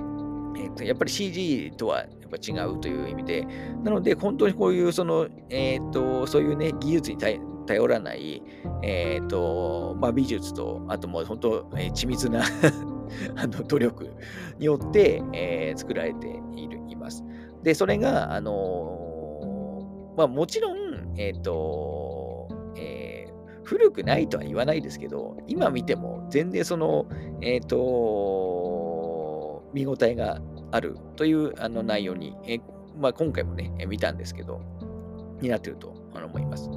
[0.56, 3.46] えー、とやっぱり CG とはやっぱ違うという意味で、
[3.84, 7.18] なので本当にこういうその、えーと、そういうね、技術に
[7.66, 8.42] 頼らない、
[8.82, 12.42] えーとまあ、美術と、あともう本当、えー、緻密な
[13.36, 14.10] あの努力
[14.58, 17.24] によって、えー、作られているいます。
[17.62, 27.06] で、それが、あのー、まあ、もちろん、えっ、ー、と、えー、古くないとは言わないですけど、今見ても全然その、
[27.40, 32.58] えっ、と、見応えがあるというあの内容に、え
[32.98, 34.60] まあ、今回もね、見たんですけど、
[35.40, 36.70] になってると思います。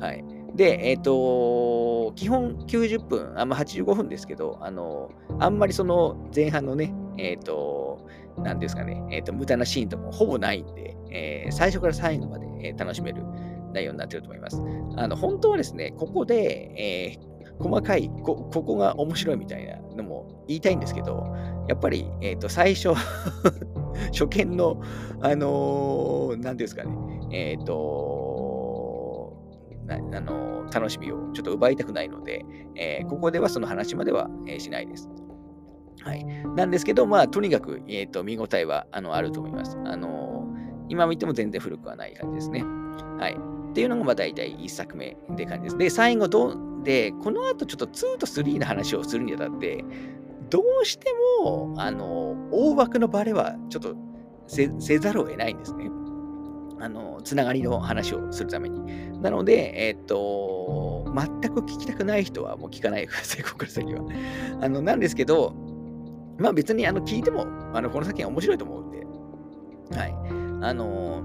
[0.00, 0.35] はい。
[0.56, 13.22] で、えっ、ー、と、基本90分、あんま85分ですけど、あの、あんまりその前半のね、えっ、ー、と、なんですかね、えっ、ー、と、無駄なシーンともほぼないんで、え、最初から最後まで、え、楽しめる
[13.72, 14.62] 内容になってると思います。
[14.96, 17.18] あの、本当はですね、ここで、え、
[17.58, 21.34] 細かいこ、ここが面白いみたいなのも言いたいんですけど、
[21.68, 22.90] やっぱり、えっ、と、最初
[24.12, 24.80] 初見の、
[25.20, 26.94] あのー、なんですかね、
[27.30, 28.35] えっ、と、
[29.94, 32.44] あの楽しみをちょっと奪いたくないので、
[32.74, 35.08] えー、ここではその話までは、えー、しないです。
[36.02, 36.24] はい。
[36.24, 39.76] なんですけど、まあ、とにかく、えーと、見応えはあのあると思います。
[39.84, 40.46] あの
[40.88, 42.64] 今見ても全然古くはない感じですね。
[43.18, 43.36] はい。
[43.70, 45.78] っていうのが、まあ、大体1作目って感じです。
[45.78, 49.84] で、最後ど、で、この後ちょっと2と3の話をするにあたって、
[50.48, 53.96] どうしても、あの大枠のバレはちょっと
[54.46, 55.90] せざるを得ないんですね。
[56.78, 59.20] あの、つながりの話をするために。
[59.22, 64.02] なので、えっ、と、全く聞きたくない人はもう聞かないでください、 ここから先は。
[64.60, 65.54] あの、なんですけど、
[66.38, 69.06] まあ別にあの聞いても、あの、この先は面白いと思うんで、
[69.96, 70.14] はい。
[70.62, 71.22] あの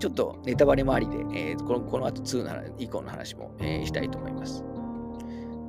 [0.00, 4.64] ちょっとネタバレもありで、えー、このこの後2の以降の話も、えー、したいと思います。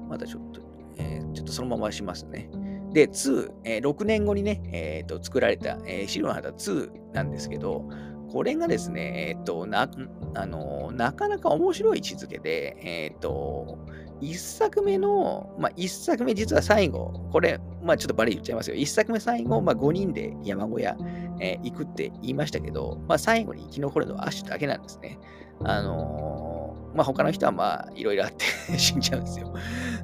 [0.07, 0.61] まだちょっと、
[0.97, 2.49] えー、ちょっとそのまましますね。
[2.93, 7.89] で、2、えー、6年後にね、えーと、作られた、えー、白の旗2なんですけど、
[8.31, 9.89] これがですね、えっと、な、
[10.35, 13.77] あの、なかなか面白い位置づけで、えっと、
[14.21, 18.75] 一作目の、まあ、一作目実は最後、これ、まあ、ちょっとバリ言っちゃいますよ。
[18.75, 20.95] 一作目最後、まあ、5人で山小屋、
[21.39, 25.19] えー、行くって言いましたけど、まあ、最後に生き残るのはアッシュだけなんですね。
[25.63, 28.45] あのー、まあ、他の人はまあ、いろいろあって
[28.77, 29.53] 死んじゃうんですよ。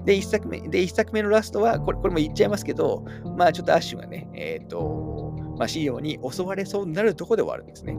[0.03, 3.05] で、一作目、で、一作目のラストは、これ、これも言っちゃいますけど、
[3.37, 7.95] まあ、ちょっとアッシュがね、えっ、ー、と、まあ、資料に襲われそうになるとこで終わるんですね。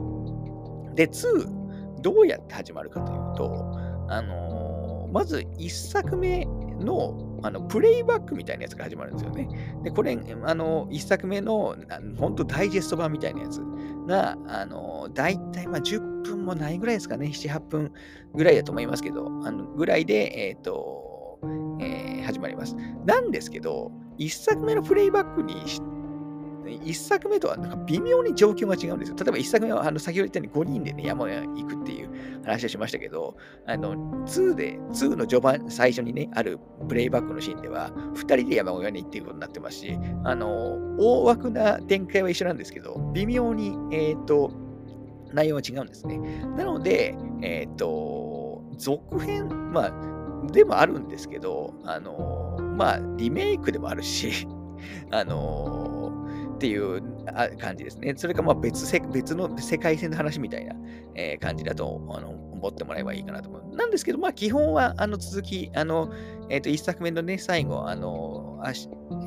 [0.98, 9.48] で、2、どうやって始まるかというと、あのー、まず1作目のあのプレイバックみたいなやつが始まるんですよね。
[9.84, 11.76] で、これ、あの、1作目の、
[12.18, 13.60] 本当ダイジェスト版みたいなやつ
[14.08, 17.92] が、あの、大体、まあ、10分もないぐらいですかね、7、8分
[18.34, 21.38] ぐらいだと思いますけど、あのぐらいで、えっ、ー、と、
[21.80, 22.74] えー、始まります。
[23.06, 25.62] なんですけど、1作目のプレイバックに
[26.68, 29.16] 1作目とはなんか微妙に状況が違うんですよ。
[29.16, 32.10] 例えば1作目はあの先ほど言ったように5人でね、山へ行くっていう
[32.44, 33.94] 話をしましたけど、あの
[34.26, 44.50] 2で、2の序盤、最初にね、あるプレイバックのシーンでは、2人で山小屋に行っていくことになってますし、あの、大枠な展開は一緒なんですけど、微妙に、えっ、ー、と、
[45.32, 46.18] 内容は違うんですね。
[46.56, 54.46] なので、えっ、ー、と、続編、まあ、でもあるんですけど、あの、まあ、リメイクでもあるし、
[55.10, 55.97] あの
[56.58, 57.00] っていう
[57.58, 58.14] 感じですね。
[58.16, 60.74] それかまあ別別の世界線の話みたいな、
[61.14, 63.76] えー、感じだとあの思ってもらえばいいかなと思う。
[63.76, 66.12] なんですけど、まあ基本はあの続き、あの、
[66.50, 68.60] えっ、ー、と、一作目のね、最後、あの、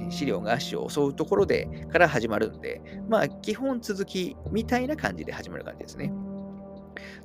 [0.10, 6.12] 資料が足を襲うところでから始まるんで、まあ基本続きみたいな感じで始まる感じですね。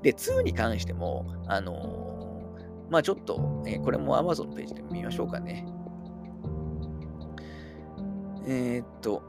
[0.03, 2.55] で、2に関しても、あの
[2.91, 5.67] まあちょっと、えー、これも Amazon のページで見ましょうかね。
[8.49, 9.23] え、っと、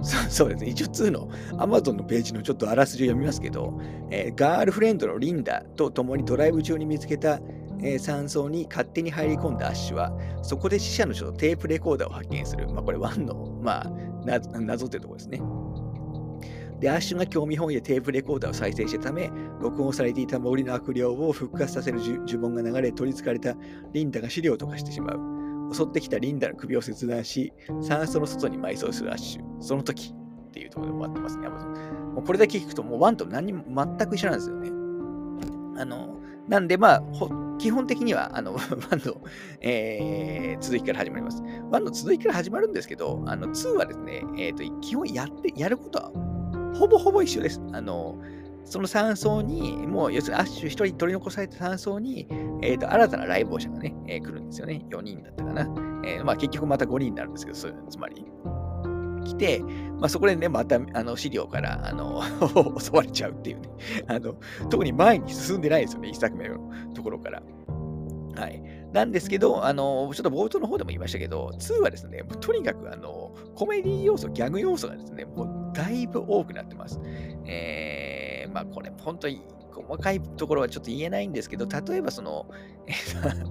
[0.30, 0.70] そうですね。
[0.70, 3.78] 一応2の Amazon のページのちょっとあらすじを読みますけど、
[4.10, 7.40] えー、ガールフレンドのリンダと共にドライブ中に見つけた、
[7.82, 12.68] えー、山荘に勝手に入り込んだアッシュは、そこで死者の書とテープレコーダーを発見する。
[12.68, 13.92] まあ、これ1の、まあ、
[14.24, 15.42] 謎というところですね。
[16.78, 23.56] で、アッシュが興味本位でテープレコーダーを再生したため、録音されていた森の悪霊を復活させる呪文が流れ、取り憑かれた
[23.92, 25.37] リンダが資料と化してしまう。
[25.72, 29.42] 襲ってきたリンダの首を切断し、酸素の外に埋葬するアッシュ。
[29.60, 30.14] その時
[30.48, 31.48] っていうところで終わってますね。
[31.48, 34.70] もうこれだけ聞くと、もうワンと何も全く一緒なんですよね。
[35.80, 37.02] あの、なんでまあ、
[37.58, 38.64] 基本的には、あの、 ワン
[39.04, 39.20] の、
[39.60, 41.42] えー、続きから始まります。
[41.70, 46.10] ワンの続きから始まるんですけど、あの、2はですね、え、ー、と、基本やって、やることは、
[46.74, 47.60] ほぼほぼ一緒です。
[47.72, 48.18] あの、
[48.68, 52.26] その山荘に、もう、要するにアッシュ1人取り残された山荘に、
[52.62, 54.84] えーと、新たな来訪者がね、えー、来るんですよね。
[54.90, 55.62] 4人だったかな。
[56.04, 58.26] えー、まあ、結局また5人になるんですけど、そううつまり。
[59.24, 59.60] 来て、
[59.98, 62.22] まあ、そこでね、またあの資料からあの
[62.78, 63.68] 襲われちゃうっていうね
[64.06, 64.34] あの。
[64.68, 66.58] 特に前に進んでないですよね、1作目の
[66.94, 67.42] ところから。
[68.36, 68.62] はい。
[68.92, 77.00] なんですけど、あの、ちょっと冒頭の方でも言いましたけど、2はですね、とにかくあのコメディ要素、ギャグ要素がですね、もうだいぶ多くなってます。
[77.46, 77.87] えー、
[78.58, 79.40] まあこれ本当に
[79.72, 82.46] 細かいところはちょっと言えないんですけど、例えばその、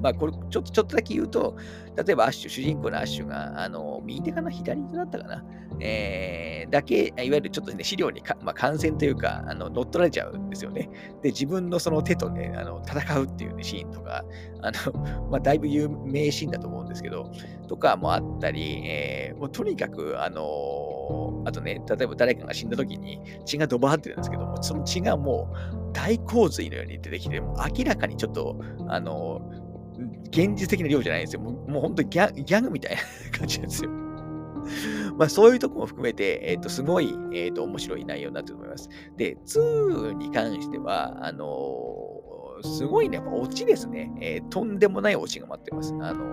[0.01, 1.55] まあこれちょっとちょっとだけ言うと、
[1.95, 5.43] 例えばアッシュ、主人公のアッシュが、あの、右手かな左手だったかな
[5.79, 10.89] えー、だけ、いわゆるちょっとね、資料にまあ、感染というか、あの乗っ取られちゃうんですよね。
[11.21, 14.23] で、自分のその手とね、あの戦うっていう、ね、シーンとか、
[14.61, 14.93] あの、
[15.29, 17.31] まあ、だいぶ有名シーンだと思うんですけど、
[17.67, 29.26] とかもあったり、えー、もうとにかく、あのあとね、例えば誰かが死んだ時に血がドバーってるんですけども、その血がもう大洪水のように出てきて、もう明らかにちょっと、あの
[30.29, 31.41] 現実的な量じゃないんですよ。
[31.41, 33.89] もう本当にギャグみたいな感じなんですよ。
[35.17, 38.89] まあそういうとこも含めて、えっ、ー、と、すごい、えっ、ー、と、面白い内容になってると思います。
[39.15, 44.11] で、2に関しては、あのー、すごいね、やっぱオチですね。
[44.19, 45.93] えー、とんでもないオチが待ってます。
[45.99, 46.25] あの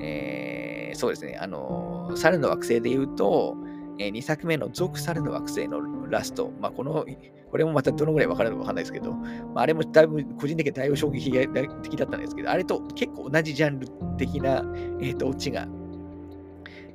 [0.00, 3.56] えそうですね、あの猿の惑星で言うと、
[3.98, 7.04] え2作目の属されの惑星のラスト、まあ、この、
[7.50, 14.62] これもまたどのぐらい分かるのか分かんないですけど、まあ、あれもだいぶ個人的にだいぶ衝撃的だったんですけど、あれと結構同じジャンル的な、
[15.00, 15.66] え、ー、と、オチが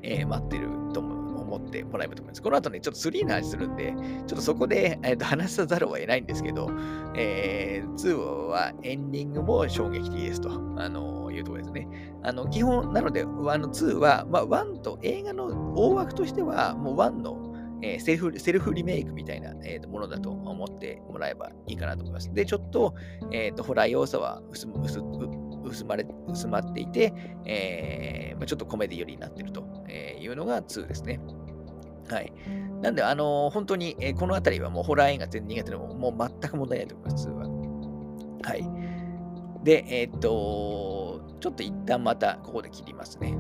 [0.04, 0.83] えー、待ってる。
[1.80, 2.42] ってもらえばと思います。
[2.42, 6.70] この後ね、ちょっと3の話するんで、ちょっとそこで、えー、と 話さざるを得ないんですけど、
[7.16, 8.16] えー、2
[8.48, 11.88] はエンディングも衝撃的ですと、あのいうところですね。
[12.22, 17.54] あの基本、なので、あの2は、まあ、1と映画の大枠としては、もう1の
[17.86, 22.34] えー、セルフセルフリメイクみたいな、えーと、ものだと思ってもらえばいいかなと思います。
[22.34, 22.96] で、ちょっと,、
[23.34, 25.02] えーと、ホラー要素は薄薄
[25.66, 27.14] 薄まれ薄まっていて、
[27.46, 31.20] えーまあ、ちょっとコメディ寄りになっているというのが2ですね。
[32.10, 32.34] はい。
[32.82, 37.48] なんで、あのー、本当に、えー、このあたりはもうホラー映画全然苦手でも、もう全く問題ないと思います、2は。
[38.44, 39.63] はい。
[39.63, 43.38] で、えー、っと、ちょっと一旦またここで切りますね。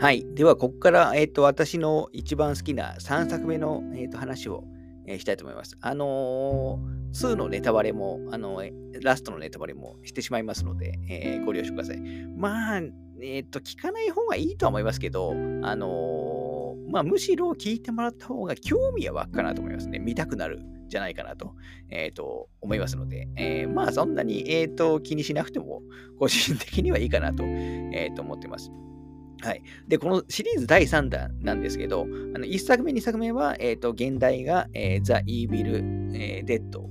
[0.00, 0.24] はい。
[0.36, 4.62] では、ここから、えっ、ー、と、私の一番好きな3作目の、えーと、話を、
[5.08, 5.76] え、したいと思います。
[5.80, 8.62] あのー、2のネタバレも、あの
[9.02, 12.00] ラストのネタバレもしてしまいますので、えご了承ください。
[12.36, 12.82] まあ、
[13.22, 19.98] えっ、と、聞かない方がいいとは思いますけど、あのまあ、むしろ聞いてもらった方が興味は湧くかなと思いますね。
[19.98, 21.54] 見たくなるじゃないかなと,、
[21.90, 25.82] えー、と思いますので、えー、まあ、そんなに、えーと、気にしなくても、
[26.18, 28.70] 個人的にはいいかなと,、えー、と思ってます。
[29.40, 29.62] はい。
[29.86, 32.02] で、このシリーズ第3弾なんですけど、
[32.34, 35.76] あの1作目、2作目は、え、ー、と、原題が、えー、 The Evil、
[36.14, 36.88] えー、 Dead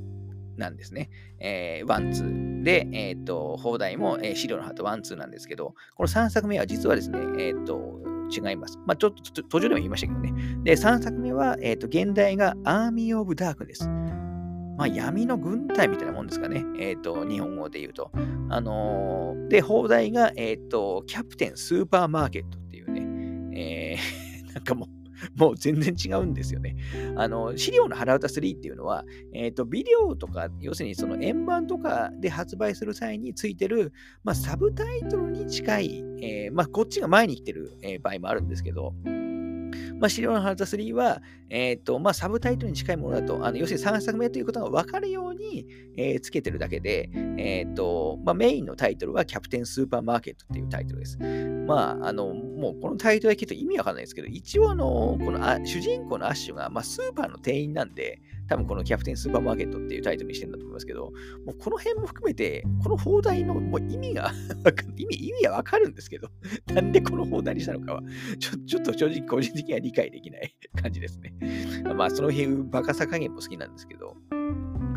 [0.56, 1.10] なんですね。
[1.40, 2.64] えー、 one, two。
[2.64, 8.78] で、え、ー、と、邦題も、えー、死霊のはらわた one, two なんですけど、この3作目は実はですね、え、ー、と、違います。
[8.86, 10.34] まあ、ちょっと途中でも言いましたけどね。
[10.64, 13.90] で、3作目は、えっ、と、原題が Army of Darkness です。
[14.78, 16.64] まあ、闇の軍隊みたいなもんですかね。
[16.80, 18.12] えっ、ー、と、日本語で言うと。
[18.50, 26.76] あのー、で、放題が、えっ、ー、と、キャプテンスーパーマーケットっていうね、えー、 なんかもう、もう全然違うんですよね。
[27.16, 33.92] あの、資料の腹歌3っていうのは、えっ、ー、と、ビデオとか、要するにその円盤とかで発売する際についてる、
[34.24, 38.94] まあ、サブタイトルに近い、えー、まあ、こっちが前に来てる、えー、場合もあるんですけど、
[40.00, 51.18] まあ、資料のハート3は、えっ、ー、と、まあ、サブタイトルに近いものだと、あの要するに3作目ということが分かるように、えー、つけてるだけで、えっ、ー、と、まあ、メインのタイトルはキャプテンスーパーマーケットっていうタイトルです。
[51.68, 61.12] まあ、あの、もうこのタイトルだけと意味わかんないですけど、一応あの、このあ主人公のアッシュが、まあ、スーパーの店員なんで、多分このキャプテンスーパーマーケットっていうタイトルにしてるんだと思いますけど、
[61.46, 64.32] もうこの辺も含めて、この放題のもう意味が
[64.98, 66.30] 意味、意味はわかるんですけど、
[66.74, 68.02] なんでこの放題にしたのかは、
[68.40, 71.34] ちょちょっと正直個人的には理解できない感じですね。
[71.96, 74.16] まあその辺、バカさ加減も好きなんですけど、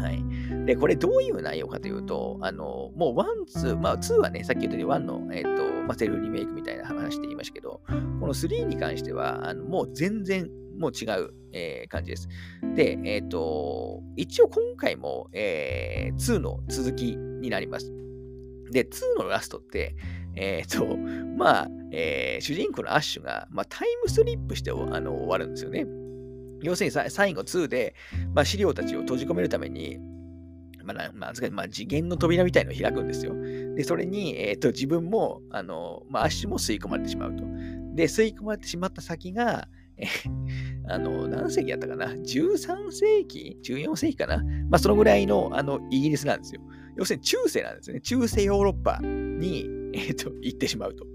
[0.01, 0.25] はい。
[0.67, 3.15] で、これどういう内容かというと、あの、もう
[3.55, 10.51] 1、2、まあ2はね、さっき言ったように1の、えっ、ー、と、ま、セルフリメイクみたいな話して言いましたけど、この3に関しては、あのもう全然、
[10.81, 12.29] もう違う、えー、感じです。
[12.75, 17.93] で、えっ、ー、と、一応今回も、えー、2の続きになります。
[18.73, 19.95] で、2のラストって、
[20.35, 20.97] えっ、ー、と、
[21.37, 25.87] まあ、えー、主人公のアッシュが、まあ、タイムスリップしてあの終わるんですよね。
[26.63, 27.95] 要するに最後2で、
[28.35, 29.99] まあ、資料たちを閉じ込めるために、
[30.83, 33.35] まあ、まあ、まあ、次元の扉みたいのを開くんですよ。
[33.75, 37.45] で、それに、えっ、ー、と、自分も、あの、まあ、足も吸い込まれてしまうと。
[37.95, 39.69] で、吸い込まれてしまった先が、
[40.89, 44.39] あの、何世紀やったかな ?13 世紀 ?14 世紀かな？
[44.69, 46.61] まあ、そのぐらいの、あの、イギリスなんですよ。
[46.97, 48.01] 要するに中世なんですね。
[48.01, 51.07] 中世ヨーロッパに、 えっ、ー、と、行ってしまうと。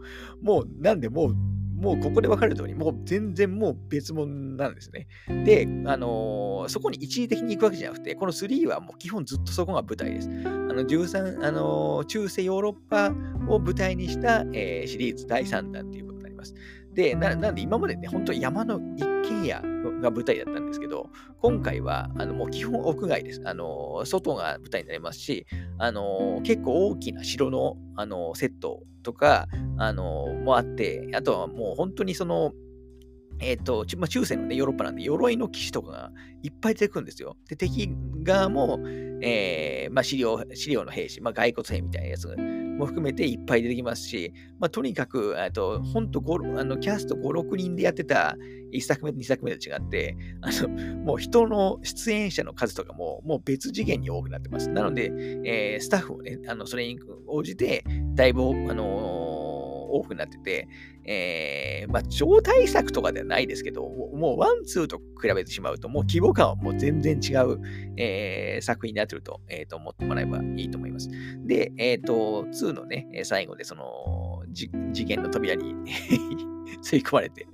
[0.41, 1.35] もう、なんでもう、
[1.75, 5.07] もうここで分かる通り、もう全然もう別物なんですね。
[5.45, 10.29] で、あのー、そこに一時的に行くわけじゃなくて、この3はもう基本ずっとそこが舞台です。
[10.45, 13.13] あの13、あのー、中世ヨーロッパ
[13.49, 16.55] を舞台にした、えー、シリーズ第3弾ということになります。
[16.95, 19.61] で、ななんで今までね、本当に山の一軒家
[20.01, 21.09] が舞台だったんですけど、
[21.41, 23.41] 今回はあのもう基本屋外です。
[23.45, 25.45] あの外が舞台になりますし、
[25.77, 32.53] あの結構大きな城のあのセットとか、あのもあって、あとはもう本当にその、
[33.39, 36.11] えっ、ー、と、まあ、中世のね、ヨーロッパなんで、鎧の騎士とかが
[36.43, 37.35] いっぱい出てくるんですよ。
[37.49, 37.89] で、敵
[38.23, 38.79] 側も、
[39.21, 42.27] えー、まあ、資料、資料の兵士、まあ、骸骨兵みたいなやつ
[42.75, 46.19] も含めていっぱい出てきますし、まあ、とにかく、と本当
[46.59, 48.35] あのキャスト5、6人でやってた
[48.73, 54.69] 1作目と2作目と違って、あのもう人の出演者の数とかももう別次元に多くなってます。
[54.69, 55.11] なので、
[55.45, 57.83] えー、スタッフもね、あのそれに応じて、
[58.15, 59.54] だいぶ、あのー
[59.95, 60.67] 多くなってて、
[61.05, 67.59] えー、まあ、超大作とかではないですけど、もう one, two と比べてしまうと、もう規模感はもう全然違う、
[67.97, 71.09] えー、作品になってると,、えー、と思ってもらえばいいと思います。
[71.45, 75.75] で、えっ、ー、と、2のね、最後でその、次元の扉に
[76.83, 77.45] 吸い込まれて、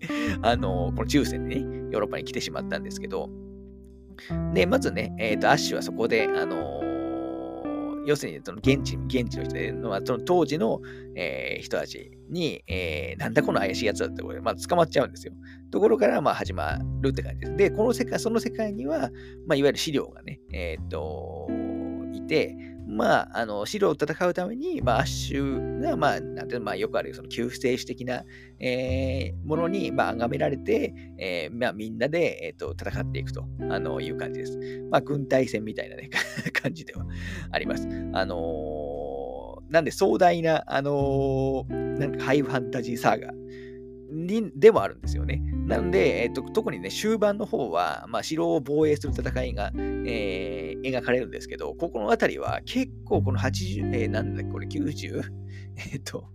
[0.41, 3.29] あの、この中世でね、ヨーロッパに来てしまったんですけど、
[4.53, 6.90] で、まずね、えっ、と、アッシュはそこで、あの
[8.05, 10.79] 要するにその現地現地の人で、まあ、その当時の、
[11.15, 15.33] えー、人たちに、えー、なんだこの怪しいやつだってこれ、まあ、捕まっちゃうんですよ。
[15.71, 17.55] ところからまあ始まるって感じです。
[17.55, 19.09] で、この世界、その世界には、
[19.47, 21.47] まあ、いわゆる資料がね、えー、っと、
[22.13, 22.55] いて、
[22.91, 28.25] まあ、あの、白と戦うために、まあ、アッシュが、まあ、なんていうの、まあ、よくある、その、救世主的な、
[28.59, 34.59] えー、ものに、まあ、崇められて、えー、まあ、みんなで、えっ、ー、と、戦っていくと、あの、いう感じです。
[34.91, 36.09] まあ、軍隊戦みたいなね、
[36.51, 37.05] 感じでは
[37.51, 37.87] あります。
[38.11, 43.33] あのー、なんで、壮大な、あのー、なんか、ハイファンタジーサーガ
[44.11, 45.41] にでもあるんですよね。
[45.65, 55.23] なので、えっと、特にね、終盤の方は、まあ、城を防衛する戦いが、えー、描かれるんですけど、ここの辺りは結構この80、えー、なんだこれ 90?
[55.93, 56.25] えっと、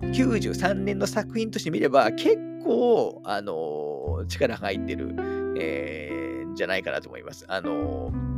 [0.00, 5.14] 93年の作品として見れば、結構、あのー、力が入ってる、
[5.58, 7.44] えー、じゃないかなと思います。
[7.48, 8.33] あのー、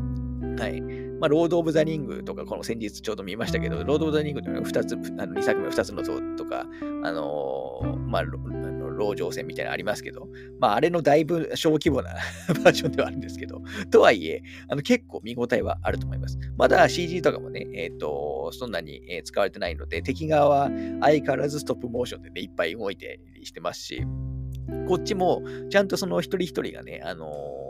[0.59, 0.81] はい。
[0.81, 6.67] まあ、ロード・オブ・ザ・リングとか、この先日ちょうど見ましたけど、ロード・オブ・ザ・リングというのは2つ、あの2作目2つの塔とか、
[7.03, 8.25] あのー、まあ、
[8.97, 10.29] 籠城戦みたいなのありますけど、
[10.59, 12.15] まあ、あれのだいぶ小規模な
[12.65, 16.39] バージョンではあるんですけど、とはいえ、あの結構見応えはあると思います。
[16.57, 24.03] まだ CG とかもね、えっ、ー、と、そんなに、え使われてないので、敵側は相変わらずストップモーションでね、いっぱい動いてしてますし、
[24.89, 27.66] こっちもちゃんとその一人一人がね、あのー、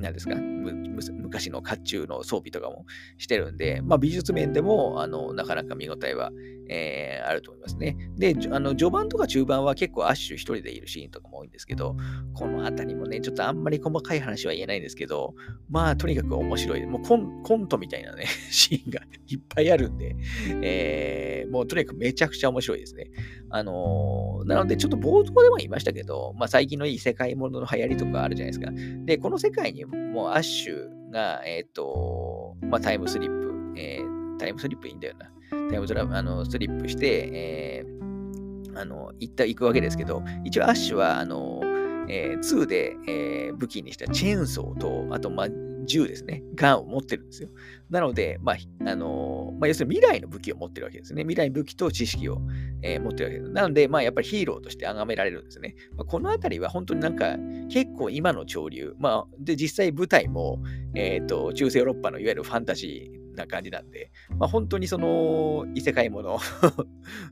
[0.00, 2.86] なんですか、昔の甲冑の装備とかも
[3.18, 6.32] してるんで、まあ、美術面でも、あの、なかなか見応えは、
[6.72, 7.96] えー、あると思いますね。
[8.16, 11.96] で、あの、序盤とか中盤は結構アッシュ一人でいるシーンとかも多いんですけど、
[12.32, 15.34] このあたりもね、ちょっとあんまり細かい話は言えないんですけど、
[15.68, 16.86] まあ、とにかく面白い。
[16.86, 20.14] もうコンコントみたいなね、 シーンがいっぱいあるんで、
[20.62, 23.10] えー、もうとにかくめちゃくちゃ面白いですね。
[23.48, 28.70] あのー、なので、ちょっと冒頭でも言いましたけど、まあ、最近のいい世界ものの流行りとかあるじゃないですか。
[29.06, 35.30] で、この世界にもうアッシュが、えっ、ー、と、まあ、タイムスリップ、えー、タイムスリップいいんだよな。
[35.68, 41.60] タイムスラあのスリップして、えー、あの、行った、行くわけですけど、一応アッシュは、あの、
[42.08, 45.48] えー、2で、えー、武器にしたチェーンソーと、あと、まあ、
[45.86, 47.50] 銃ですね、ガンを持ってるんですよ。
[47.90, 48.56] なので、まあ、
[48.90, 51.22] あのまあ、要するに未来の武器を持ってるわけですね。
[51.22, 52.40] 未来の武器と知識を、
[52.82, 53.50] えー、持ってるわけです。
[53.52, 55.74] なので、まあ、やっぱりヒーローとして崇められるんですね。
[55.96, 57.36] まあ、このあたりは本当になんか、
[57.70, 60.62] 結構今の潮流、まあ、で、実際舞台も、
[60.94, 66.38] えっ、ー、と、中世ヨーロッパのいわゆるファンタジー、な感じなんで、まあ、本当にその異世界もの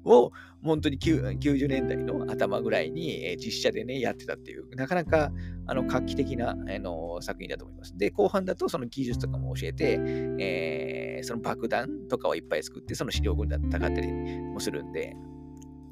[0.04, 0.32] を
[0.62, 5.32] 本当に90年代の頭ぐらいに実写でね、やってたっていう、なかなか
[5.66, 7.96] あの画期的なあの作品だと思います。
[7.96, 10.00] で、後半だとその技術とかも教えて、
[10.38, 15.14] えー、その爆弾とかをいっぱい作って、その資料軍だったかったりもするんで、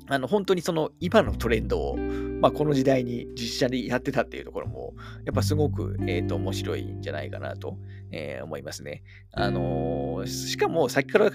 [0.08, 4.94] あの、本当にその今のトレンドを、まあ、この時代に実写でやってたっていうところも、
[5.24, 7.78] やっぱすごく、え、ー、と、面白いんじゃないかなと、
[8.12, 9.02] えー、思いますね。
[9.32, 11.30] あのー、しかも先から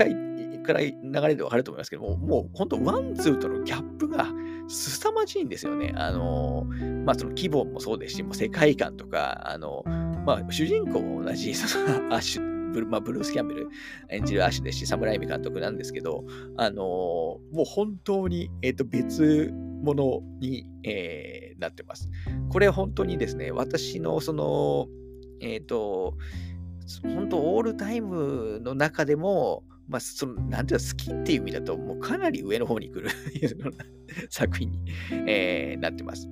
[0.61, 0.93] から流
[1.27, 4.27] れでわかると思いますけども、もう本当ワン、ツーとのギャップが
[4.67, 5.93] 凄まじいんですよね。
[5.95, 6.65] あの
[7.05, 9.83] まあ、その規模もそうですし、もう世界観とか、あの
[10.25, 13.69] まあ、主人公も同じ、そのアッシュ、ブル,、まあ、ブルース・キャンベル
[14.09, 16.25] 演じるアシュですし、サムライミ監督なんですけど、
[16.57, 19.51] あのー、もう本当に、えーと、別
[19.83, 22.09] 物に、えー、なってます。
[22.49, 24.87] これ本当にですね、私のその、
[25.41, 26.15] えっ、ー、と、
[27.03, 33.09] 本当オールタイムの中でも、まあ、その、なんていうの、好きっていう意味だと、もうかなり上の方に来る
[34.29, 34.83] 作品に、
[35.27, 36.27] えー、なってます。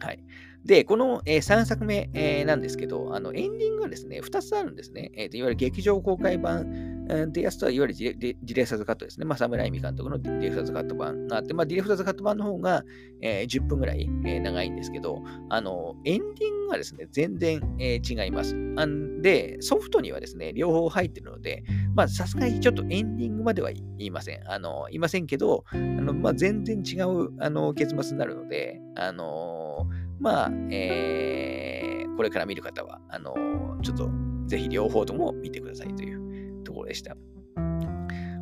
[0.00, 0.24] はい。
[0.64, 5.10] で、この、えー、3作目、えー、なんですけど、あのエンディングがですね、2つあるんですね。
[5.16, 9.26] えーと、いわゆる劇場公開版ってやつとは、いわゆるディレクターズカットですね。
[9.26, 12.84] まあ、サムライミ監督のディレクターズカット版があって、まあ、ディレクターズカット版の方が、
[13.22, 18.54] えー、10分ぐらい、えー、長いんですけど、あの、エンディングがですね、全然、えー、違います。
[18.54, 24.50] んで、ソフトにはですね、両方入ってるので、まあ、さすがにちょっとエンディングまでは言いません。
[24.50, 29.88] あの、言いませんけど、あのまあ、全然違うあの結末になるので、あの
[30.20, 34.10] まあ、えー、これから見る方は、あのー、ちょっと
[34.46, 37.16] ぜひ両方とも見てくださいというところでした。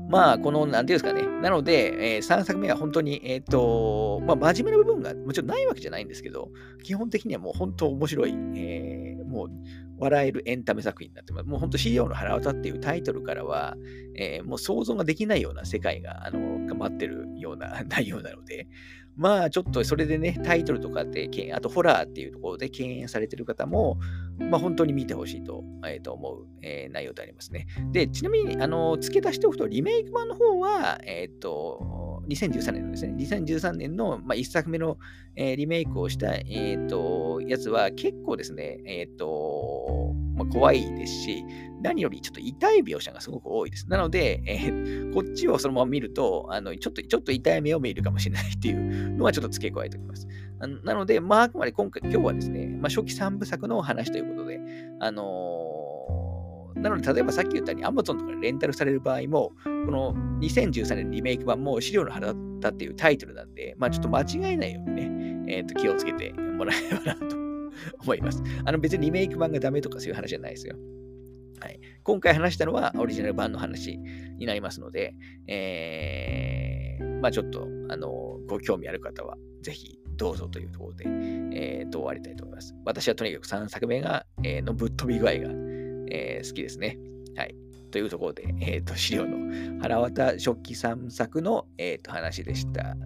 [0.08, 1.26] まあ、この、なんていうんですかね。
[1.42, 6.50] なので、えー、3作目は本当に、えっ、ー、と、まあ、真面目な部分がもちろんないわけじゃないんですけど、
[6.82, 9.48] 基本的にはもう本当面白い、えー、もう、
[9.98, 11.46] 笑えるエンタメ作品になってます。
[11.46, 13.76] もう本当、資料の腹渡っていうタイトルからは、
[14.16, 18.68] えー、もう想像ができないような世界が、あの、待ってるような 内容なので、
[19.16, 23.98] まあちょっとそれでね、タイトルとかで、あとホラーっていうところで敬遠されてる方も、
[24.38, 27.66] まあ本当に見てほしいと,、えー、と思う、えー、内容でありますね。
[27.90, 34.98] で、ちなみに、あの、付け出しておくと、リメイク版の方は、えっ、ー、と、2013年のですね、2013年の、まあ、1作目の、
[35.36, 41.44] えー、リメイクをした、えっ、と、やつは結構ですね、えっ、と、まあ、怖いですし、
[41.82, 43.88] 何よりちょっと痛い描写がすごく多いです。
[43.88, 50.26] なので、えー、こっちをそのまま見ると、あのちょっとちょっと痛い目を見るかもしれないっていうのはちょっと付け加えておきます。
[50.84, 54.58] なので、まあ、あくまで今回、今日はですね、まあ、初期3部作のお話ということで、
[55.00, 55.77] あのー、
[56.82, 67.36] なので、例えばさっき言ったように Amazon とかでレンタルされる場合も、この2013年リメイク版も資料の腹だったっていうタイトルなんで、まあちょっと間違えないようにね、え、ー、と気をつけてもらえればなと
[68.00, 68.42] 思います。
[68.64, 70.76] あの別にリメイク版がダメとかそういう話じゃないですよ。
[71.60, 75.14] はい、今回話したのはオリジナル版の話になりますので、
[75.48, 82.74] えー、まあちょっと、あの、ご興味ある方は、ぜひどうぞというところで、えー、と終わりたいと思います。
[82.84, 85.50] 私はとにかく3作目が、えー、のぶっ飛び具合が、
[86.10, 86.98] えー、好きですね。
[87.36, 87.54] はい。
[87.90, 92.96] というところで、えっ、ー、と、資料の腹渡食器散策の、えー、と話でした。